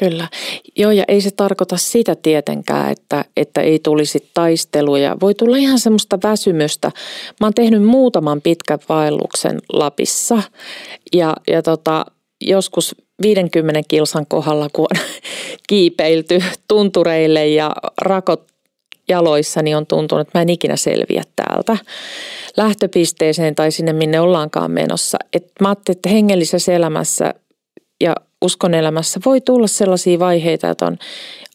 Kyllä. 0.00 0.28
Joo, 0.76 0.90
ja 0.90 1.04
ei 1.08 1.20
se 1.20 1.30
tarkoita 1.30 1.76
sitä 1.76 2.16
tietenkään, 2.16 2.92
että, 2.92 3.24
että 3.36 3.60
ei 3.60 3.78
tulisi 3.78 4.30
taisteluja. 4.34 5.16
Voi 5.20 5.34
tulla 5.34 5.56
ihan 5.56 5.78
semmoista 5.78 6.18
väsymystä. 6.22 6.90
Mä 7.40 7.46
oon 7.46 7.54
tehnyt 7.54 7.82
muutaman 7.82 8.40
pitkän 8.42 8.78
vaelluksen 8.88 9.58
Lapissa 9.72 10.42
ja, 11.12 11.36
ja 11.48 11.62
tota, 11.62 12.06
joskus 12.40 12.94
50 13.22 13.80
kilsan 13.88 14.26
kohdalla, 14.26 14.68
kun 14.72 14.86
on 14.94 15.00
kiipeilty 15.68 16.42
tuntureille 16.68 17.48
ja 17.48 17.72
rakot 18.02 18.50
jaloissani 19.08 19.74
on 19.74 19.86
tuntunut, 19.86 20.28
että 20.28 20.38
mä 20.38 20.42
en 20.42 20.48
ikinä 20.48 20.76
selviä 20.76 21.22
täältä 21.36 21.76
lähtöpisteeseen 22.56 23.54
tai 23.54 23.70
sinne, 23.70 23.92
minne 23.92 24.20
ollaankaan 24.20 24.70
menossa. 24.70 25.18
Et 25.32 25.46
mä 25.60 25.68
ajattelin, 25.68 25.96
että 25.96 26.08
hengellisessä 26.08 26.72
elämässä 26.72 27.34
ja 28.00 28.14
uskon 28.42 28.74
elämässä 28.74 29.20
voi 29.24 29.40
tulla 29.40 29.66
sellaisia 29.66 30.18
vaiheita, 30.18 30.70
että 30.70 30.86
on 30.86 30.98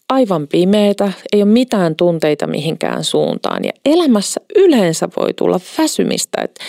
aivan 0.10 0.48
pimeitä, 0.48 1.12
ei 1.34 1.44
ole 1.44 1.52
mitään 1.52 1.96
tunteita 1.96 2.48
mihinkään 2.48 3.04
suuntaan. 3.04 3.64
Ja 3.64 3.72
elämässä 3.86 4.42
yleensä 4.56 5.10
voi 5.20 5.34
tulla 5.34 5.60
väsymistä, 5.78 6.42
että, 6.42 6.64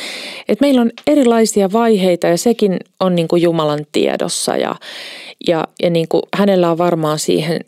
että 0.48 0.64
meillä 0.64 0.80
on 0.80 0.90
erilaisia 1.06 1.72
vaiheita 1.72 2.26
ja 2.26 2.38
sekin 2.38 2.76
on 3.00 3.14
niin 3.14 3.28
kuin 3.28 3.42
Jumalan 3.42 3.86
tiedossa 3.92 4.56
ja, 4.56 4.74
ja, 5.48 5.64
ja 5.82 5.90
niin 5.90 6.08
kuin 6.08 6.22
hänellä 6.36 6.70
on 6.70 6.78
varmaan 6.78 7.18
siihen 7.18 7.60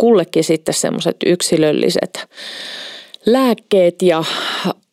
kullekin 0.00 0.44
sitten 0.44 0.74
semmoiset 0.74 1.16
yksilölliset 1.26 2.26
lääkkeet 3.26 4.02
ja 4.02 4.24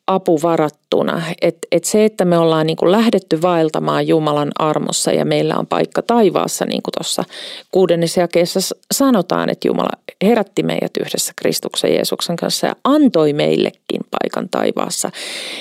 apu 0.07 0.39
varattuna. 0.41 1.21
Että 1.41 1.67
et 1.71 1.83
se, 1.83 2.05
että 2.05 2.25
me 2.25 2.37
ollaan 2.37 2.67
niin 2.67 2.77
kuin 2.77 2.91
lähdetty 2.91 3.41
vaeltamaan 3.41 4.07
Jumalan 4.07 4.51
armossa 4.59 5.11
ja 5.11 5.25
meillä 5.25 5.55
on 5.55 5.67
paikka 5.67 6.01
taivaassa, 6.01 6.65
niin 6.65 6.81
kuin 6.83 6.93
tuossa 6.97 7.23
kuudennessa 7.71 8.21
jakeessa 8.21 8.59
sanotaan, 8.91 9.49
että 9.49 9.67
Jumala 9.67 9.89
herätti 10.23 10.63
meidät 10.63 10.91
yhdessä 10.99 11.33
Kristuksen 11.35 11.93
Jeesuksen 11.93 12.35
kanssa 12.35 12.67
ja 12.67 12.75
antoi 12.83 13.33
meillekin 13.33 14.01
paikan 14.11 14.49
taivaassa. 14.49 15.11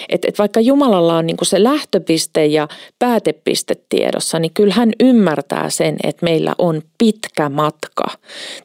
Että 0.09 0.29
et 0.29 0.39
vaikka 0.39 0.61
Jumalalla 0.61 1.17
on 1.17 1.27
niin 1.27 1.37
kuin 1.37 1.49
se 1.49 1.63
lähtöpiste 1.63 2.47
ja 2.47 2.69
päätepiste 2.99 3.75
tiedossa, 3.89 4.39
niin 4.39 4.53
kyllä 4.55 4.75
hän 4.75 4.93
ymmärtää 5.01 5.71
sen, 5.71 5.97
että 6.05 6.25
meillä 6.25 6.55
on 6.59 6.83
pitkä 6.99 7.49
matka 7.49 8.05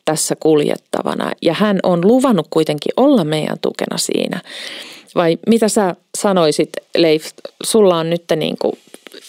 tässä 0.05 0.35
kuljettavana 0.35 1.31
ja 1.41 1.53
hän 1.53 1.79
on 1.83 2.07
luvannut 2.07 2.47
kuitenkin 2.49 2.91
olla 2.97 3.23
meidän 3.23 3.59
tukena 3.61 3.97
siinä. 3.97 4.41
Vai 5.15 5.37
mitä 5.47 5.69
sä 5.69 5.95
sanoisit, 6.17 6.69
Leif, 6.97 7.25
sulla 7.63 7.97
on 7.97 8.09
nyt 8.09 8.23
niin 8.35 8.57
kuin 8.57 8.79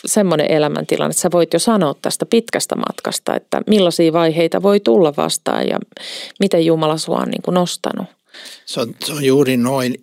semmoinen 0.06 0.50
elämäntilanne, 0.50 1.10
että 1.10 1.22
sä 1.22 1.30
voit 1.32 1.52
jo 1.52 1.58
sanoa 1.58 1.94
tästä 2.02 2.26
pitkästä 2.26 2.76
matkasta, 2.76 3.36
että 3.36 3.62
millaisia 3.66 4.12
vaiheita 4.12 4.62
voi 4.62 4.80
tulla 4.80 5.16
vastaan 5.16 5.68
ja 5.68 5.78
miten 6.40 6.66
Jumala 6.66 6.98
sua 6.98 7.18
on 7.18 7.28
niin 7.28 7.42
kuin 7.42 7.54
nostanut. 7.54 8.06
Se 8.66 8.80
on, 8.80 8.94
se 9.04 9.12
on 9.12 9.24
juuri 9.24 9.56
noin. 9.56 9.94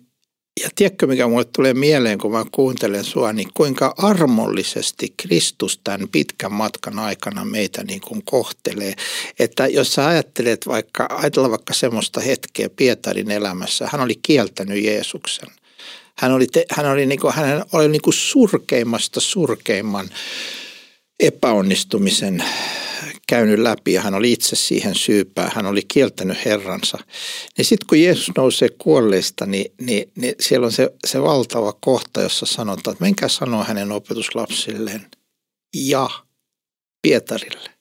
Ja 0.62 0.68
tiedätkö, 0.74 1.06
mikä 1.06 1.28
mulle 1.28 1.44
tulee 1.44 1.74
mieleen, 1.74 2.18
kun 2.18 2.32
mä 2.32 2.44
kuuntelen 2.52 3.04
sua, 3.04 3.32
niin 3.32 3.48
kuinka 3.54 3.94
armollisesti 3.98 5.14
Kristus 5.16 5.80
tämän 5.84 6.08
pitkän 6.08 6.52
matkan 6.52 6.98
aikana 6.98 7.44
meitä 7.44 7.84
niin 7.84 8.00
kuin 8.00 8.22
kohtelee. 8.24 8.94
Että 9.38 9.66
jos 9.66 9.92
sä 9.92 10.06
ajattelet 10.06 10.66
vaikka, 10.66 11.08
ajatella 11.10 11.50
vaikka 11.50 11.74
semmoista 11.74 12.20
hetkeä 12.20 12.68
Pietarin 12.76 13.30
elämässä, 13.30 13.88
hän 13.92 14.00
oli 14.00 14.14
kieltänyt 14.22 14.84
Jeesuksen. 14.84 15.48
Hän 16.20 16.32
oli, 16.32 16.46
te, 16.46 16.64
hän 16.70 16.86
oli, 16.86 17.06
niin 17.06 17.20
kuin, 17.20 17.34
hän 17.34 17.64
oli 17.72 17.88
niin 17.88 18.02
kuin 18.02 18.14
surkeimmasta 18.14 19.20
surkeimman 19.20 20.10
epäonnistumisen 21.20 22.44
käynyt 23.28 23.58
läpi 23.58 23.92
ja 23.92 24.00
hän 24.00 24.14
oli 24.14 24.32
itse 24.32 24.56
siihen 24.56 24.94
syypää. 24.94 25.50
Hän 25.54 25.66
oli 25.66 25.82
kieltänyt 25.88 26.44
Herransa. 26.44 26.98
Niin 27.56 27.64
sitten 27.64 27.86
kun 27.86 28.00
Jeesus 28.00 28.30
nousee 28.36 28.68
kuolleista, 28.78 29.46
niin, 29.46 29.72
niin, 29.80 30.12
niin 30.16 30.34
siellä 30.40 30.64
on 30.64 30.72
se, 30.72 30.90
se 31.06 31.22
valtava 31.22 31.72
kohta, 31.80 32.22
jossa 32.22 32.46
sanotaan, 32.46 32.92
että 32.92 33.04
menkää 33.04 33.28
sanoa 33.28 33.64
hänen 33.64 33.92
opetuslapsilleen 33.92 35.06
ja 35.74 36.10
Pietarille 37.02 37.79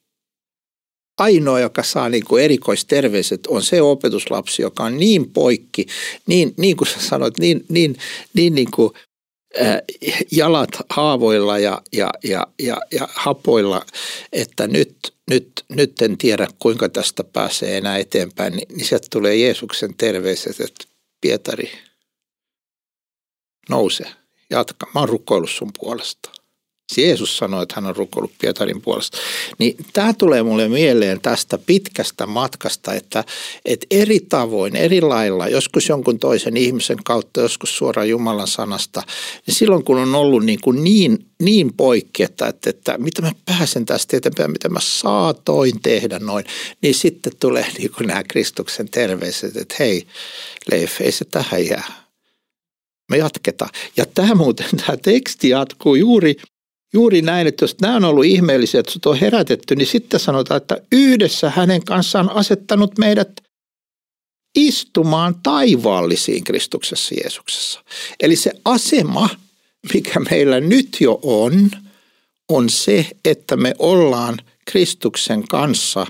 ainoa, 1.19 1.59
joka 1.59 1.83
saa 1.83 2.09
niin 2.09 2.25
kuin 2.25 2.43
erikoisterveiset, 2.43 3.47
on 3.47 3.63
se 3.63 3.81
opetuslapsi, 3.81 4.61
joka 4.61 4.83
on 4.83 4.97
niin 4.97 5.29
poikki, 5.29 5.85
niin, 6.27 6.53
niin 6.57 6.77
kuin 6.77 6.87
sä 6.87 6.99
sanoit, 6.99 7.37
niin, 7.39 7.65
niin, 7.69 7.95
niin, 8.33 8.55
niin 8.55 8.71
kuin, 8.71 8.93
äh, 9.61 9.77
jalat 10.31 10.69
haavoilla 10.89 11.59
ja, 11.59 11.81
ja, 11.93 12.09
ja, 12.23 12.47
ja, 12.59 12.77
ja 12.91 13.07
hapoilla, 13.13 13.85
että 14.33 14.67
nyt, 14.67 15.13
nyt, 15.29 15.51
nyt 15.69 16.01
en 16.01 16.17
tiedä 16.17 16.47
kuinka 16.59 16.89
tästä 16.89 17.23
pääsee 17.23 17.77
enää 17.77 17.97
eteenpäin, 17.97 18.53
niin, 18.53 18.67
niin 18.75 18.85
sieltä 18.85 19.07
tulee 19.11 19.35
Jeesuksen 19.35 19.95
terveiset, 19.97 20.61
että 20.61 20.85
Pietari, 21.21 21.71
nouse, 23.69 24.05
jatka, 24.49 24.87
mä 24.95 24.99
oon 24.99 25.09
rukoillut 25.09 25.49
sun 25.49 25.71
puolesta. 25.79 26.38
Jeesus 26.97 27.37
sanoi, 27.37 27.63
että 27.63 27.75
hän 27.75 27.85
on 27.85 27.95
rukoillut 27.95 28.31
Pietarin 28.41 28.81
puolesta. 28.81 29.17
Niin 29.57 29.77
tämä 29.93 30.13
tulee 30.13 30.43
mulle 30.43 30.69
mieleen 30.69 31.21
tästä 31.21 31.57
pitkästä 31.57 32.25
matkasta, 32.25 32.93
että, 32.93 33.23
että 33.65 33.87
eri 33.91 34.19
tavoin, 34.19 34.75
eri 34.75 35.01
lailla, 35.01 35.47
joskus 35.47 35.89
jonkun 35.89 36.19
toisen 36.19 36.57
ihmisen 36.57 36.97
kautta, 37.03 37.41
joskus 37.41 37.77
suoraan 37.77 38.09
Jumalan 38.09 38.47
sanasta, 38.47 39.03
niin 39.47 39.55
silloin 39.55 39.83
kun 39.83 39.97
on 39.97 40.15
ollut 40.15 40.45
niin, 40.45 40.61
kuin 40.61 40.83
niin, 40.83 41.25
niin 41.43 41.73
poikki, 41.73 42.23
että, 42.23 42.47
että, 42.47 42.69
että 42.69 42.97
mitä 42.97 43.21
mä 43.21 43.31
pääsen 43.45 43.85
tästä 43.85 44.17
eteenpäin, 44.17 44.51
mitä 44.51 44.69
mä 44.69 44.79
saatoin 44.81 45.81
tehdä 45.81 46.19
noin, 46.19 46.45
niin 46.81 46.93
sitten 46.93 47.33
tulee 47.39 47.65
niin 47.77 47.91
kuin 47.91 48.07
nämä 48.07 48.23
Kristuksen 48.23 48.89
terveiset, 48.89 49.57
että 49.57 49.75
hei 49.79 50.07
Leif, 50.71 51.01
ei 51.01 51.11
se 51.11 51.25
tähän 51.25 51.65
jää. 51.65 52.09
Me 53.09 53.17
jatketaan. 53.17 53.71
Ja 53.97 54.05
tämä 54.05 54.35
muuten, 54.35 54.67
tämä 54.77 54.97
teksti 54.97 55.49
jatkuu 55.49 55.95
juuri 55.95 56.35
juuri 56.93 57.21
näin, 57.21 57.47
että 57.47 57.63
jos 57.63 57.75
nämä 57.81 57.95
on 57.95 58.05
ollut 58.05 58.25
ihmeellisiä, 58.25 58.79
että 58.79 58.91
sut 58.91 59.05
on 59.05 59.19
herätetty, 59.19 59.75
niin 59.75 59.87
sitten 59.87 60.19
sanotaan, 60.19 60.57
että 60.57 60.77
yhdessä 60.91 61.49
hänen 61.49 61.83
kanssaan 61.83 62.29
asettanut 62.29 62.97
meidät 62.97 63.41
istumaan 64.57 65.35
taivaallisiin 65.43 66.43
Kristuksessa 66.43 67.15
Jeesuksessa. 67.15 67.83
Eli 68.19 68.35
se 68.35 68.51
asema, 68.65 69.29
mikä 69.93 70.19
meillä 70.19 70.59
nyt 70.59 70.97
jo 70.99 71.19
on, 71.23 71.71
on 72.49 72.69
se, 72.69 73.05
että 73.25 73.57
me 73.57 73.73
ollaan 73.79 74.37
Kristuksen 74.65 75.47
kanssa 75.47 76.07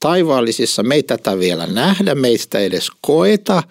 taivaallisissa. 0.00 0.82
Me 0.82 0.94
ei 0.94 1.02
tätä 1.02 1.38
vielä 1.38 1.66
nähdä, 1.66 2.14
meistä 2.14 2.58
edes 2.58 2.88
koeta 3.00 3.62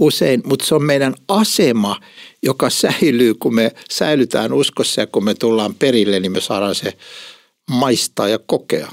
usein, 0.00 0.42
mutta 0.44 0.66
se 0.66 0.74
on 0.74 0.82
meidän 0.82 1.14
asema, 1.28 2.00
joka 2.42 2.70
säilyy, 2.70 3.34
kun 3.34 3.54
me 3.54 3.72
säilytään 3.90 4.52
uskossa 4.52 5.00
ja 5.00 5.06
kun 5.06 5.24
me 5.24 5.34
tullaan 5.34 5.74
perille, 5.74 6.20
niin 6.20 6.32
me 6.32 6.40
saadaan 6.40 6.74
se 6.74 6.96
maistaa 7.70 8.28
ja 8.28 8.38
kokea. 8.46 8.92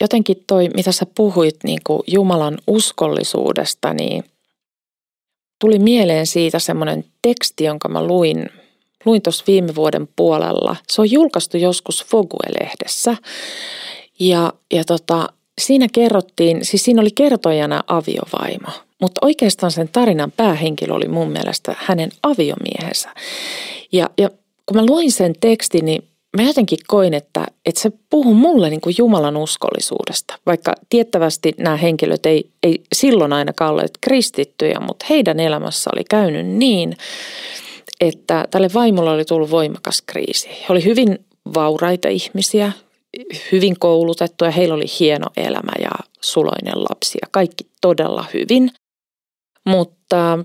Jotenkin 0.00 0.44
toi, 0.46 0.68
mitä 0.76 0.92
sä 0.92 1.06
puhuit 1.14 1.56
niin 1.64 1.80
kuin 1.86 2.02
Jumalan 2.06 2.58
uskollisuudesta, 2.66 3.94
niin 3.94 4.24
tuli 5.60 5.78
mieleen 5.78 6.26
siitä 6.26 6.58
semmoinen 6.58 7.04
teksti, 7.22 7.64
jonka 7.64 7.88
mä 7.88 8.06
luin 8.06 8.50
luin 9.06 9.22
tuossa 9.22 9.44
viime 9.46 9.74
vuoden 9.74 10.08
puolella. 10.16 10.76
Se 10.88 11.00
on 11.00 11.10
julkaistu 11.10 11.56
joskus 11.56 12.06
Vogue-lehdessä. 12.12 13.16
Ja, 14.20 14.52
ja 14.72 14.84
tota, 14.84 15.28
siinä 15.60 15.86
kerrottiin, 15.92 16.64
siis 16.64 16.84
siinä 16.84 17.00
oli 17.00 17.10
kertojana 17.14 17.84
aviovaimo. 17.86 18.68
Mutta 19.00 19.26
oikeastaan 19.26 19.72
sen 19.72 19.88
tarinan 19.92 20.32
päähenkilö 20.32 20.94
oli 20.94 21.08
mun 21.08 21.30
mielestä 21.30 21.74
hänen 21.78 22.10
aviomiehensä. 22.22 23.10
Ja, 23.92 24.10
ja 24.18 24.30
kun 24.66 24.76
mä 24.76 24.86
luin 24.86 25.12
sen 25.12 25.34
tekstin, 25.40 25.84
niin 25.84 26.08
mä 26.36 26.42
jotenkin 26.42 26.78
koin, 26.86 27.14
että, 27.14 27.46
että 27.66 27.80
se 27.80 27.92
puhuu 28.10 28.34
mulle 28.34 28.70
niin 28.70 28.80
kuin 28.80 28.94
Jumalan 28.98 29.36
uskollisuudesta. 29.36 30.38
Vaikka 30.46 30.72
tiettävästi 30.88 31.52
nämä 31.58 31.76
henkilöt 31.76 32.26
ei, 32.26 32.50
ei 32.62 32.82
silloin 32.92 33.32
ainakaan 33.32 33.72
olleet 33.72 33.98
kristittyjä, 34.00 34.80
mutta 34.80 35.06
heidän 35.10 35.40
elämässä 35.40 35.90
oli 35.94 36.04
käynyt 36.10 36.46
niin, 36.46 36.96
että 38.00 38.44
tälle 38.50 38.68
vaimolle 38.74 39.10
oli 39.10 39.24
tullut 39.24 39.50
voimakas 39.50 40.02
kriisi. 40.06 40.48
He 40.48 40.66
oli 40.68 40.84
hyvin 40.84 41.18
vauraita 41.54 42.08
ihmisiä, 42.08 42.72
hyvin 43.52 43.78
koulutettuja, 43.78 44.50
heillä 44.50 44.74
oli 44.74 44.84
hieno 45.00 45.26
elämä 45.36 45.72
ja 45.80 45.90
suloinen 46.20 46.84
lapsi 46.90 47.18
ja 47.22 47.28
kaikki 47.30 47.66
todella 47.80 48.24
hyvin. 48.34 48.70
Mutta 49.66 50.38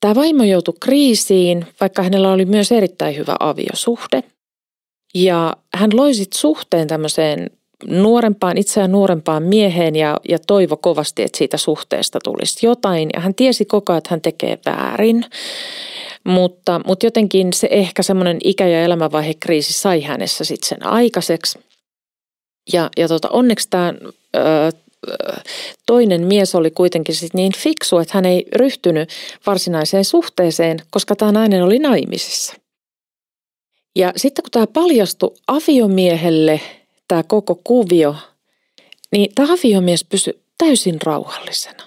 tämä 0.00 0.14
vaimo 0.14 0.44
joutui 0.44 0.74
kriisiin, 0.80 1.66
vaikka 1.80 2.02
hänellä 2.02 2.32
oli 2.32 2.44
myös 2.44 2.72
erittäin 2.72 3.16
hyvä 3.16 3.36
aviosuhde. 3.40 4.22
Ja 5.14 5.56
hän 5.74 5.90
loi 5.96 6.14
sitten 6.14 6.40
suhteen 6.40 6.88
tämmöiseen 6.88 7.50
nuorempaan, 7.86 8.58
itseään 8.58 8.92
nuorempaan 8.92 9.42
mieheen 9.42 9.96
ja, 9.96 10.16
ja 10.28 10.38
toivo 10.46 10.76
kovasti, 10.76 11.22
että 11.22 11.38
siitä 11.38 11.56
suhteesta 11.56 12.18
tulisi 12.24 12.66
jotain. 12.66 13.10
Ja 13.14 13.20
hän 13.20 13.34
tiesi 13.34 13.64
koko 13.64 13.92
ajan, 13.92 13.98
että 13.98 14.10
hän 14.10 14.20
tekee 14.20 14.58
väärin. 14.66 15.24
Mutta, 16.24 16.80
mutta 16.86 17.06
jotenkin 17.06 17.52
se 17.52 17.68
ehkä 17.70 18.02
semmoinen 18.02 18.38
ikä- 18.44 18.68
ja 18.68 18.82
elämänvaihe 18.82 19.34
kriisi 19.40 19.72
sai 19.72 20.00
hänessä 20.02 20.44
sitten 20.44 20.68
sen 20.68 20.86
aikaiseksi. 20.86 21.58
Ja, 22.72 22.90
ja 22.96 23.08
tota, 23.08 23.28
onneksi 23.28 23.70
tämä 23.70 23.94
toinen 25.86 26.26
mies 26.26 26.54
oli 26.54 26.70
kuitenkin 26.70 27.14
sit 27.14 27.34
niin 27.34 27.52
fiksu, 27.56 27.98
että 27.98 28.14
hän 28.14 28.24
ei 28.24 28.46
ryhtynyt 28.56 29.08
varsinaiseen 29.46 30.04
suhteeseen, 30.04 30.78
koska 30.90 31.16
tämä 31.16 31.32
nainen 31.32 31.64
oli 31.64 31.78
naimisissa. 31.78 32.54
Ja 33.96 34.12
sitten 34.16 34.42
kun 34.42 34.50
tämä 34.50 34.66
paljastui 34.66 35.34
aviomiehelle, 35.46 36.60
tämä 37.08 37.22
koko 37.22 37.60
kuvio, 37.64 38.16
niin 39.12 39.32
aviomies 39.38 40.04
pysyi 40.04 40.42
täysin 40.58 41.02
rauhallisena. 41.02 41.84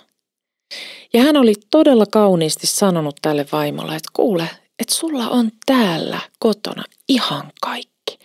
Ja 1.14 1.24
hän 1.24 1.38
oli 1.38 1.54
todella 1.72 2.06
kauniisti 2.06 2.68
sanonut 2.68 3.16
tälle 3.22 3.46
vaimolle, 3.52 3.96
että 3.96 4.10
kuule, 4.14 4.50
että 4.80 4.96
sulla 4.96 5.30
on 5.30 5.52
täällä 5.66 6.20
kotona 6.40 6.84
ihan 7.10 7.52
kaikki. 7.62 8.20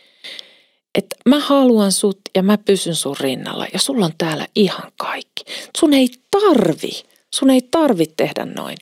Että 0.94 1.16
mä 1.26 1.38
haluan 1.38 1.92
sut 1.92 2.20
ja 2.36 2.42
mä 2.42 2.58
pysyn 2.58 2.94
sun 2.94 3.16
rinnalla 3.20 3.66
ja 3.72 3.78
sulla 3.78 4.06
on 4.06 4.12
täällä 4.18 4.46
ihan 4.54 4.92
kaikki. 4.98 5.44
Sun 5.78 5.94
ei 5.94 6.08
tarvi, 6.30 7.02
sun 7.34 7.50
ei 7.50 7.62
tarvi 7.70 8.06
tehdä 8.16 8.44
noin. 8.44 8.76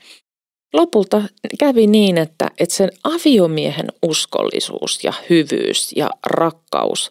Lopulta 0.72 1.22
kävi 1.59 1.87
niin, 1.87 2.18
että, 2.18 2.50
että 2.59 2.74
sen 2.74 2.90
aviomiehen 3.04 3.87
uskollisuus 4.02 5.04
ja 5.04 5.12
hyvyys 5.30 5.92
ja 5.96 6.11
rakkaus 6.26 7.11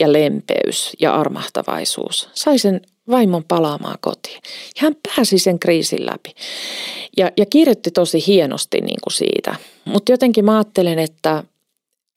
ja 0.00 0.12
lempeys 0.12 0.92
ja 1.00 1.14
armahtavaisuus 1.14 2.28
sai 2.34 2.58
sen 2.58 2.80
vaimon 3.10 3.44
palaamaan 3.44 3.98
kotiin. 4.00 4.40
Ja 4.44 4.80
hän 4.82 4.96
pääsi 5.02 5.38
sen 5.38 5.58
kriisin 5.58 6.06
läpi. 6.06 6.34
Ja, 7.16 7.30
ja 7.36 7.46
kirjoitti 7.46 7.90
tosi 7.90 8.26
hienosti 8.26 8.80
niin 8.80 8.98
kuin 9.04 9.12
siitä. 9.12 9.56
Mutta 9.84 10.12
jotenkin 10.12 10.44
mä 10.44 10.56
ajattelen, 10.56 10.98
että, 10.98 11.44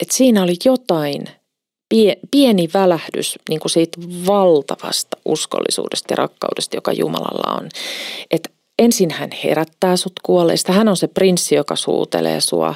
että 0.00 0.16
siinä 0.16 0.42
oli 0.42 0.54
jotain, 0.64 1.24
pieni 2.30 2.68
välähdys 2.74 3.38
niin 3.48 3.60
kuin 3.60 3.70
siitä 3.70 4.00
valtavasta 4.26 5.16
uskollisuudesta 5.24 6.12
ja 6.12 6.16
rakkaudesta, 6.16 6.76
joka 6.76 6.92
Jumalalla 6.92 7.56
on. 7.56 7.68
Että 8.30 8.50
ensin 8.80 9.10
hän 9.10 9.30
herättää 9.44 9.96
sut 9.96 10.12
kuolleista. 10.22 10.72
Hän 10.72 10.88
on 10.88 10.96
se 10.96 11.06
prinssi, 11.06 11.54
joka 11.54 11.76
suutelee 11.76 12.40
sua. 12.40 12.74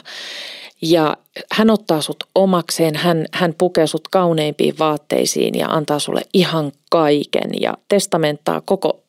Ja 0.83 1.17
hän 1.53 1.71
ottaa 1.71 2.01
sut 2.01 2.25
omakseen, 2.35 2.97
hän, 2.97 3.27
hän 3.33 3.55
pukee 3.59 3.87
sut 3.87 4.09
kauneimpiin 4.09 4.79
vaatteisiin 4.79 5.59
ja 5.59 5.69
antaa 5.69 5.99
sulle 5.99 6.23
ihan 6.35 6.73
kaiken 6.91 7.51
ja 7.61 7.75
testamenttaa 7.89 8.61
koko 8.61 9.04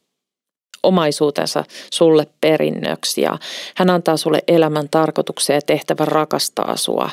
omaisuutensa 0.86 1.64
sulle 1.94 2.28
perinnöksi 2.42 3.22
ja 3.22 3.38
hän 3.76 3.90
antaa 3.90 4.18
sulle 4.18 4.44
elämän 4.48 4.90
tarkoituksen 4.92 5.54
ja 5.54 5.62
tehtävän 5.62 6.08
rakastaa 6.08 6.78
sua. 6.78 7.10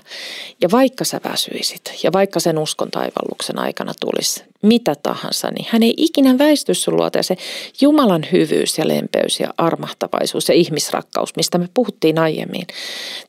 Ja 0.61 0.68
vaikka 0.70 1.04
sä 1.04 1.20
väsyisit 1.24 1.94
ja 2.02 2.12
vaikka 2.12 2.40
sen 2.40 2.58
uskon 2.58 2.90
taivalluksen 2.90 3.58
aikana 3.58 3.92
tulisi 4.00 4.44
mitä 4.62 4.94
tahansa, 5.02 5.50
niin 5.50 5.66
hän 5.70 5.82
ei 5.82 5.94
ikinä 5.96 6.38
väisty 6.38 6.74
sun 6.74 6.96
luota. 6.96 7.18
Ja 7.18 7.22
se 7.22 7.37
Jumalan 7.80 8.26
hyvyys 8.32 8.78
ja 8.78 8.88
lempeys 8.88 9.40
ja 9.40 9.54
armahtavaisuus 9.58 10.48
ja 10.48 10.54
ihmisrakkaus, 10.54 11.37
mistä 11.37 11.58
me 11.58 11.68
puhuttiin 11.74 12.18
aiemmin 12.18 12.66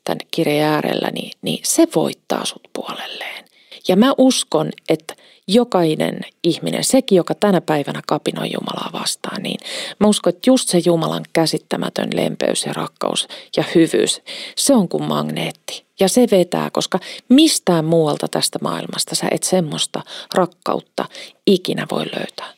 tämän 0.03 0.19
kirjan 0.31 0.69
äärellä, 0.69 1.11
niin, 1.11 1.31
niin 1.41 1.59
se 1.63 1.87
voittaa 1.95 2.45
sut 2.45 2.69
puolelleen. 2.73 3.45
Ja 3.87 3.95
mä 3.95 4.13
uskon, 4.17 4.69
että 4.89 5.15
jokainen 5.47 6.21
ihminen, 6.43 6.83
sekin 6.83 7.15
joka 7.15 7.35
tänä 7.35 7.61
päivänä 7.61 8.01
kapinoi 8.07 8.49
Jumalaa 8.53 8.89
vastaan, 8.93 9.43
niin 9.43 9.59
mä 9.99 10.07
uskon, 10.07 10.33
että 10.33 10.49
just 10.49 10.69
se 10.69 10.81
Jumalan 10.85 11.23
käsittämätön 11.33 12.09
lempeys 12.15 12.65
ja 12.65 12.73
rakkaus 12.73 13.27
ja 13.57 13.63
hyvyys, 13.75 14.21
se 14.55 14.73
on 14.73 14.89
kuin 14.89 15.03
magneetti. 15.03 15.85
Ja 15.99 16.09
se 16.09 16.27
vetää, 16.31 16.69
koska 16.69 16.99
mistään 17.29 17.85
muualta 17.85 18.27
tästä 18.27 18.59
maailmasta 18.61 19.15
sä 19.15 19.27
et 19.31 19.43
semmoista 19.43 20.01
rakkautta 20.33 21.05
ikinä 21.47 21.87
voi 21.91 22.05
löytää. 22.15 22.53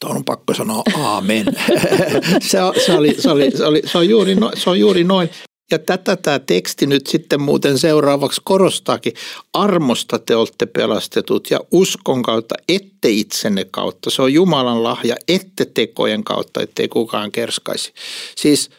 Tuohon 0.00 0.16
on 0.16 0.24
pakko 0.24 0.54
sanoa 0.54 0.82
aamen. 0.98 1.46
se, 2.50 2.58
se, 2.86 2.92
oli, 2.92 3.14
se, 3.18 3.30
oli, 3.30 3.50
se, 3.50 3.64
oli, 3.64 3.82
se, 3.84 3.98
on 3.98 4.08
juuri 4.08 4.34
no, 4.34 4.50
se 4.54 4.70
on 4.70 4.80
juuri 4.80 5.04
noin. 5.04 5.30
Ja 5.72 5.78
tätä 5.78 6.16
tämä 6.16 6.38
teksti 6.38 6.86
nyt 6.86 7.06
sitten 7.06 7.42
muuten 7.42 7.78
seuraavaksi 7.78 8.40
korostaakin. 8.44 9.12
Armosta 9.52 10.18
te 10.18 10.36
olette 10.36 10.66
pelastetut 10.66 11.50
ja 11.50 11.60
uskon 11.70 12.22
kautta, 12.22 12.54
ette 12.68 13.08
itsenne 13.08 13.66
kautta. 13.70 14.10
Se 14.10 14.22
on 14.22 14.32
Jumalan 14.32 14.82
lahja, 14.82 15.16
ette 15.28 15.64
tekojen 15.64 16.24
kautta, 16.24 16.62
ettei 16.62 16.88
kukaan 16.88 17.32
kerskaisi. 17.32 17.92
Siis 18.36 18.70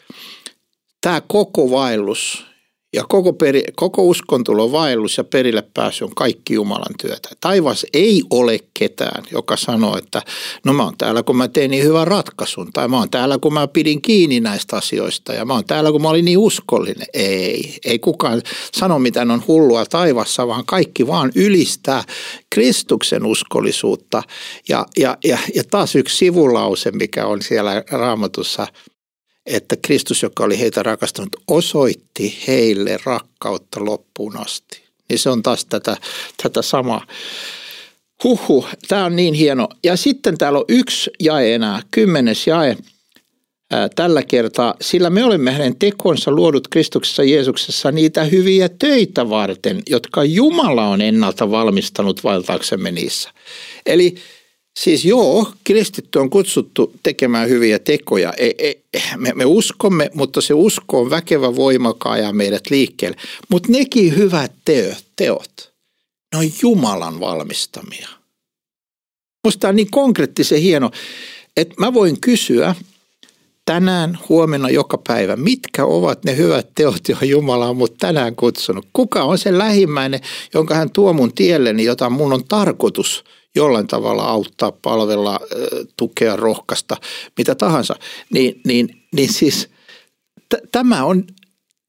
tämä 1.01 1.21
koko 1.21 1.71
vaellus, 1.71 2.45
ja 2.93 3.03
koko, 3.09 3.33
peri, 3.33 3.63
koko 3.75 4.03
uskontulo 4.03 4.71
vaellus 4.71 5.17
ja 5.17 5.23
perille 5.23 5.63
pääsy 5.73 6.03
on 6.03 6.15
kaikki 6.15 6.53
Jumalan 6.53 6.95
työtä. 7.01 7.29
Taivas 7.41 7.85
ei 7.93 8.23
ole 8.29 8.59
ketään, 8.73 9.23
joka 9.31 9.57
sanoo, 9.57 9.97
että 9.97 10.21
no 10.65 10.73
mä 10.73 10.83
oon 10.83 10.97
täällä, 10.97 11.23
kun 11.23 11.37
mä 11.37 11.47
tein 11.47 11.71
niin 11.71 11.83
hyvän 11.83 12.07
ratkaisun. 12.07 12.73
Tai 12.73 12.87
mä 12.87 12.97
oon 12.97 13.09
täällä, 13.09 13.37
kun 13.37 13.53
mä 13.53 13.67
pidin 13.67 14.01
kiinni 14.01 14.39
näistä 14.39 14.77
asioista. 14.77 15.33
Ja 15.33 15.45
mä 15.45 15.53
oon 15.53 15.65
täällä, 15.65 15.91
kun 15.91 16.01
mä 16.01 16.09
olin 16.09 16.25
niin 16.25 16.37
uskollinen. 16.37 17.07
Ei, 17.13 17.77
ei 17.85 17.99
kukaan 17.99 18.41
sano 18.73 18.99
mitään 18.99 19.31
on 19.31 19.43
hullua 19.47 19.85
taivassa, 19.85 20.47
vaan 20.47 20.65
kaikki 20.65 21.07
vaan 21.07 21.31
ylistää 21.35 22.03
Kristuksen 22.49 23.25
uskollisuutta. 23.25 24.23
Ja, 24.69 24.85
ja, 24.97 25.17
ja, 25.23 25.37
ja 25.55 25.63
taas 25.63 25.95
yksi 25.95 26.17
sivulause, 26.17 26.91
mikä 26.91 27.25
on 27.25 27.41
siellä 27.41 27.83
raamatussa– 27.91 28.67
että 29.45 29.75
Kristus, 29.81 30.23
joka 30.23 30.43
oli 30.43 30.59
heitä 30.59 30.83
rakastanut, 30.83 31.35
osoitti 31.47 32.43
heille 32.47 32.99
rakkautta 33.05 33.85
loppuun 33.85 34.37
asti. 34.37 34.83
Niin 35.09 35.19
se 35.19 35.29
on 35.29 35.43
taas 35.43 35.65
tätä, 35.65 35.97
tätä 36.43 36.61
samaa. 36.61 37.07
Huhu, 38.23 38.65
tämä 38.87 39.05
on 39.05 39.15
niin 39.15 39.33
hieno. 39.33 39.67
Ja 39.83 39.95
sitten 39.95 40.37
täällä 40.37 40.59
on 40.59 40.65
yksi 40.69 41.11
jae 41.19 41.55
enää, 41.55 41.81
kymmenes 41.91 42.47
jae 42.47 42.77
ää, 43.71 43.89
tällä 43.95 44.23
kertaa, 44.23 44.75
sillä 44.81 45.09
me 45.09 45.23
olemme 45.23 45.51
hänen 45.51 45.75
tekonsa 45.75 46.31
luodut 46.31 46.67
Kristuksessa 46.67 47.23
Jeesuksessa 47.23 47.91
niitä 47.91 48.23
hyviä 48.23 48.69
töitä 48.69 49.29
varten, 49.29 49.81
jotka 49.89 50.23
Jumala 50.23 50.87
on 50.87 51.01
ennalta 51.01 51.51
valmistanut 51.51 52.23
vaeltaaksemme 52.23 52.91
niissä. 52.91 53.29
Eli 53.85 54.15
Siis 54.79 55.05
joo, 55.05 55.51
kristitty 55.63 56.19
on 56.19 56.29
kutsuttu 56.29 56.93
tekemään 57.03 57.49
hyviä 57.49 57.79
tekoja. 57.79 58.33
Ei, 58.37 58.55
ei, 58.57 58.81
me, 59.17 59.31
me 59.35 59.45
uskomme, 59.45 60.09
mutta 60.13 60.41
se 60.41 60.53
usko 60.53 60.99
on 60.99 61.09
väkevä 61.09 61.55
voima, 61.55 61.95
ja 62.21 62.33
meidät 62.33 62.69
liikkeelle. 62.69 63.17
Mutta 63.49 63.71
nekin 63.71 64.17
hyvät 64.17 64.51
teot, 64.65 65.05
teot, 65.15 65.73
ne 66.33 66.39
on 66.39 66.51
Jumalan 66.61 67.19
valmistamia. 67.19 68.09
Musta 69.47 69.69
on 69.69 69.75
niin 69.75 69.91
konkreettisen 69.91 70.61
hieno, 70.61 70.91
että 71.57 71.75
mä 71.77 71.93
voin 71.93 72.21
kysyä 72.21 72.75
tänään, 73.65 74.17
huomenna, 74.29 74.69
joka 74.69 74.97
päivä, 74.97 75.35
mitkä 75.35 75.85
ovat 75.85 76.25
ne 76.25 76.37
hyvät 76.37 76.67
teot, 76.75 77.09
joihin 77.09 77.29
Jumala 77.29 77.69
on 77.69 77.77
mut 77.77 77.97
tänään 77.97 78.35
kutsunut. 78.35 78.87
Kuka 78.93 79.23
on 79.23 79.37
se 79.37 79.57
lähimmäinen, 79.57 80.21
jonka 80.53 80.75
hän 80.75 80.89
tuo 80.89 81.13
mun 81.13 81.33
tielleni, 81.33 81.83
jota 81.83 82.09
mun 82.09 82.33
on 82.33 82.43
tarkoitus– 82.47 83.23
jollain 83.55 83.87
tavalla 83.87 84.23
auttaa, 84.23 84.71
palvella, 84.71 85.39
tukea, 85.97 86.35
rohkaista, 86.35 86.97
mitä 87.37 87.55
tahansa, 87.55 87.95
niin, 88.33 88.61
niin, 88.65 89.03
niin 89.15 89.33
siis 89.33 89.69
t- 90.49 90.71
tämä 90.71 91.03
on, 91.05 91.23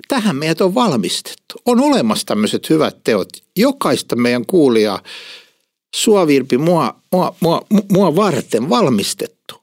tähän 0.08 0.36
meidät 0.36 0.60
on 0.60 0.74
valmistettu. 0.74 1.54
On 1.66 1.80
olemassa 1.80 2.26
tämmöiset 2.26 2.70
hyvät 2.70 2.96
teot. 3.04 3.28
Jokaista 3.56 4.16
meidän 4.16 4.46
kuulijaa 4.46 5.02
suovirpi 5.94 6.58
mua, 6.58 6.94
mua, 7.12 7.34
mua, 7.40 7.62
mua 7.92 8.16
varten 8.16 8.70
valmistettu. 8.70 9.54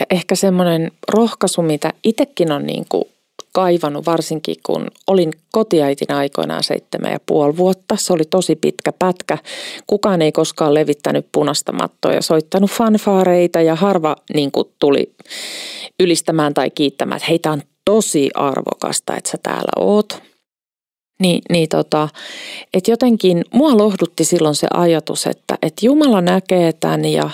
Ja 0.00 0.06
ehkä 0.10 0.34
semmoinen 0.34 0.92
rohkaisu, 1.08 1.62
mitä 1.62 1.92
itsekin 2.04 2.52
on 2.52 2.66
niin 2.66 2.86
kuin 2.88 3.04
kaivannut, 3.52 4.06
varsinkin 4.06 4.56
kun 4.66 4.86
olin 5.06 5.32
kotiäitin 5.52 6.12
aikoinaan 6.12 6.62
seitsemän 6.62 7.12
ja 7.12 7.20
puoli 7.26 7.56
vuotta. 7.56 7.96
Se 7.98 8.12
oli 8.12 8.24
tosi 8.30 8.56
pitkä 8.56 8.92
pätkä. 8.92 9.38
Kukaan 9.86 10.22
ei 10.22 10.32
koskaan 10.32 10.74
levittänyt 10.74 11.26
punaista 11.32 11.72
mattoa 11.72 12.12
ja 12.12 12.22
soittanut 12.22 12.70
fanfaareita 12.70 13.60
ja 13.60 13.74
harva 13.74 14.16
niin 14.34 14.52
kuin 14.52 14.68
tuli 14.78 15.12
ylistämään 16.00 16.54
tai 16.54 16.70
kiittämään, 16.70 17.16
että 17.16 17.28
heitä 17.28 17.52
on 17.52 17.62
tosi 17.84 18.30
arvokasta, 18.34 19.16
että 19.16 19.30
sä 19.30 19.38
täällä 19.42 19.72
oot. 19.76 20.22
Niin, 21.20 21.42
niin 21.50 21.68
tota, 21.68 22.08
että 22.74 22.90
jotenkin 22.90 23.44
mua 23.54 23.76
lohdutti 23.76 24.24
silloin 24.24 24.54
se 24.54 24.66
ajatus, 24.74 25.26
että, 25.26 25.58
että 25.62 25.86
Jumala 25.86 26.20
näkee 26.20 26.72
tämän 26.72 27.04
ja 27.04 27.30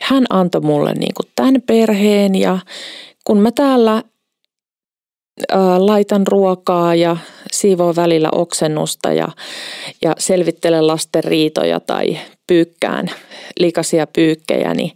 hän 0.00 0.24
antoi 0.30 0.60
mulle 0.60 0.94
niin 0.94 1.14
kuin 1.14 1.32
tämän 1.36 1.62
perheen 1.66 2.34
ja 2.34 2.58
kun 3.24 3.40
mä 3.40 3.52
täällä 3.52 4.02
laitan 5.78 6.26
ruokaa 6.26 6.94
ja 6.94 7.16
siivoo 7.52 7.96
välillä 7.96 8.28
oksennusta 8.32 9.12
ja, 9.12 9.28
ja 10.02 10.14
selvittelen 10.18 10.86
lasten 10.86 11.24
riitoja 11.24 11.80
tai 11.80 12.18
pyykkään 12.46 13.10
likaisia 13.60 14.06
pyykkejä, 14.06 14.74
niin, 14.74 14.92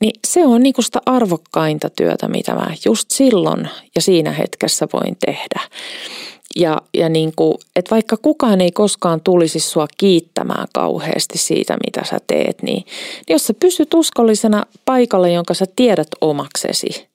niin 0.00 0.12
se 0.26 0.46
on 0.46 0.62
niinku 0.62 0.82
sitä 0.82 1.00
arvokkainta 1.06 1.90
työtä, 1.90 2.28
mitä 2.28 2.54
mä 2.54 2.74
just 2.86 3.10
silloin 3.10 3.68
ja 3.94 4.02
siinä 4.02 4.32
hetkessä 4.32 4.88
voin 4.92 5.16
tehdä. 5.26 5.60
Ja, 6.56 6.82
ja 6.94 7.08
niin 7.08 7.32
kuin, 7.36 7.54
että 7.76 7.90
vaikka 7.90 8.16
kukaan 8.16 8.60
ei 8.60 8.72
koskaan 8.72 9.20
tulisi 9.20 9.60
sua 9.60 9.86
kiittämään 9.98 10.68
kauheasti 10.74 11.38
siitä, 11.38 11.76
mitä 11.86 12.06
sä 12.10 12.18
teet, 12.26 12.62
niin, 12.62 12.76
niin 12.76 12.84
jos 13.28 13.46
sä 13.46 13.54
pysyt 13.54 13.94
uskollisena 13.94 14.66
paikalla, 14.84 15.28
jonka 15.28 15.54
sä 15.54 15.64
tiedät 15.76 16.08
omaksesi, 16.20 17.09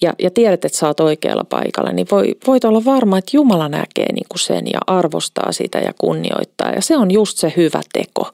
ja, 0.00 0.12
ja 0.18 0.30
tiedät, 0.30 0.64
että 0.64 0.78
sä 0.78 0.86
oot 0.86 1.00
oikealla 1.00 1.44
paikalla, 1.44 1.92
niin 1.92 2.06
voi, 2.10 2.34
voit 2.46 2.64
olla 2.64 2.84
varma, 2.84 3.18
että 3.18 3.36
Jumala 3.36 3.68
näkee 3.68 4.12
niin 4.12 4.26
kuin 4.28 4.40
sen 4.40 4.66
ja 4.66 4.80
arvostaa 4.86 5.52
sitä 5.52 5.78
ja 5.78 5.92
kunnioittaa. 5.98 6.72
Ja 6.72 6.82
se 6.82 6.96
on 6.96 7.10
just 7.10 7.38
se 7.38 7.52
hyvä 7.56 7.80
teko, 7.92 8.30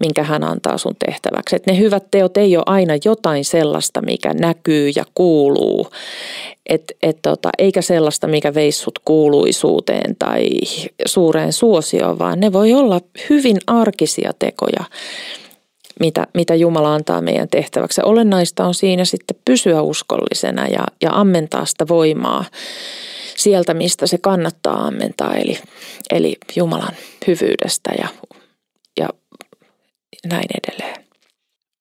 minkä 0.00 0.22
hän 0.22 0.44
antaa 0.44 0.78
sun 0.78 0.96
tehtäväksi. 1.06 1.56
Että 1.56 1.72
ne 1.72 1.78
hyvät 1.78 2.04
teot 2.10 2.36
ei 2.36 2.56
ole 2.56 2.64
aina 2.66 2.94
jotain 3.04 3.44
sellaista, 3.44 4.02
mikä 4.02 4.34
näkyy 4.34 4.90
ja 4.96 5.04
kuuluu, 5.14 5.88
et, 6.66 6.92
et 7.02 7.18
tota, 7.22 7.50
eikä 7.58 7.82
sellaista, 7.82 8.26
mikä 8.26 8.54
veissut 8.54 8.98
kuuluisuuteen 9.04 10.16
tai 10.18 10.48
suureen 11.06 11.52
suosioon, 11.52 12.18
vaan 12.18 12.40
ne 12.40 12.52
voi 12.52 12.74
olla 12.74 13.00
hyvin 13.30 13.56
arkisia 13.66 14.32
tekoja 14.38 14.84
mitä, 16.00 16.26
mitä 16.34 16.54
Jumala 16.54 16.94
antaa 16.94 17.20
meidän 17.20 17.48
tehtäväksi. 17.48 18.00
Olennaista 18.04 18.66
on 18.66 18.74
siinä 18.74 19.04
sitten 19.04 19.36
pysyä 19.44 19.82
uskollisena 19.82 20.66
ja, 20.66 20.84
ja 21.02 21.10
ammentaa 21.12 21.66
sitä 21.66 21.88
voimaa 21.88 22.44
sieltä, 23.36 23.74
mistä 23.74 24.06
se 24.06 24.18
kannattaa 24.18 24.86
ammentaa, 24.86 25.34
eli, 25.34 25.58
eli 26.10 26.36
Jumalan 26.56 26.96
hyvyydestä 27.26 27.90
ja, 27.98 28.08
ja 29.00 29.08
näin 30.26 30.46
edelleen. 30.62 31.04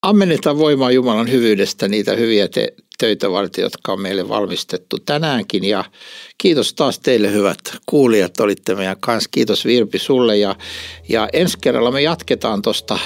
Ammennetaan 0.01 0.57
voimaa 0.57 0.91
Jumalan 0.91 1.32
hyvyydestä 1.32 1.88
niitä 1.88 2.15
hyviä 2.15 2.47
te- 2.47 2.74
töitä 2.98 3.32
varten, 3.32 3.62
jotka 3.62 3.91
on 3.93 4.02
meille 4.02 4.30
valmistettu 4.30 4.98
tänäänkin. 5.06 5.64
Ja 5.64 5.84
kiitos 6.38 6.74
taas 6.74 7.00
teille 7.00 7.32
hyvät 7.32 7.60
kuulijat, 7.86 8.39
olitte 8.39 8.76
meidän 8.76 8.98
kanssa. 9.00 9.30
Kiitos 9.34 9.66
Virpi 9.66 10.00
sulle. 10.00 10.38
Ja, 10.38 10.56
ja 11.10 11.30
ensi 11.34 11.58
kerralla 11.62 11.91
me 11.91 12.02
jatketaan 12.02 12.62
tuosta 12.62 13.00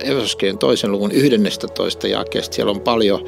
Efesoskirjan 0.00 0.58
toisen 0.58 0.92
luvun 0.92 1.12
11 1.12 2.08
jakeesta. 2.08 2.54
Siellä 2.54 2.70
on 2.70 2.80
paljon 2.80 3.24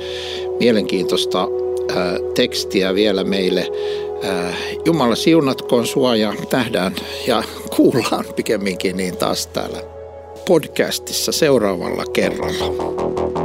mielenkiintoista 0.61 1.49
ää, 1.97 2.17
tekstiä 2.35 2.95
vielä 2.95 3.25
meille. 3.25 3.69
Ää, 4.23 4.55
Jumala 4.85 5.15
siunatkoon 5.15 5.87
sua 5.87 6.17
ja 6.17 6.35
nähdään 6.53 6.95
ja 7.27 7.43
kuullaan 7.77 8.25
pikemminkin 8.37 8.97
niin 8.97 9.17
taas 9.17 9.47
täällä 9.47 9.83
podcastissa 10.49 11.33
seuraavalla 11.33 12.05
kerralla. 12.13 13.40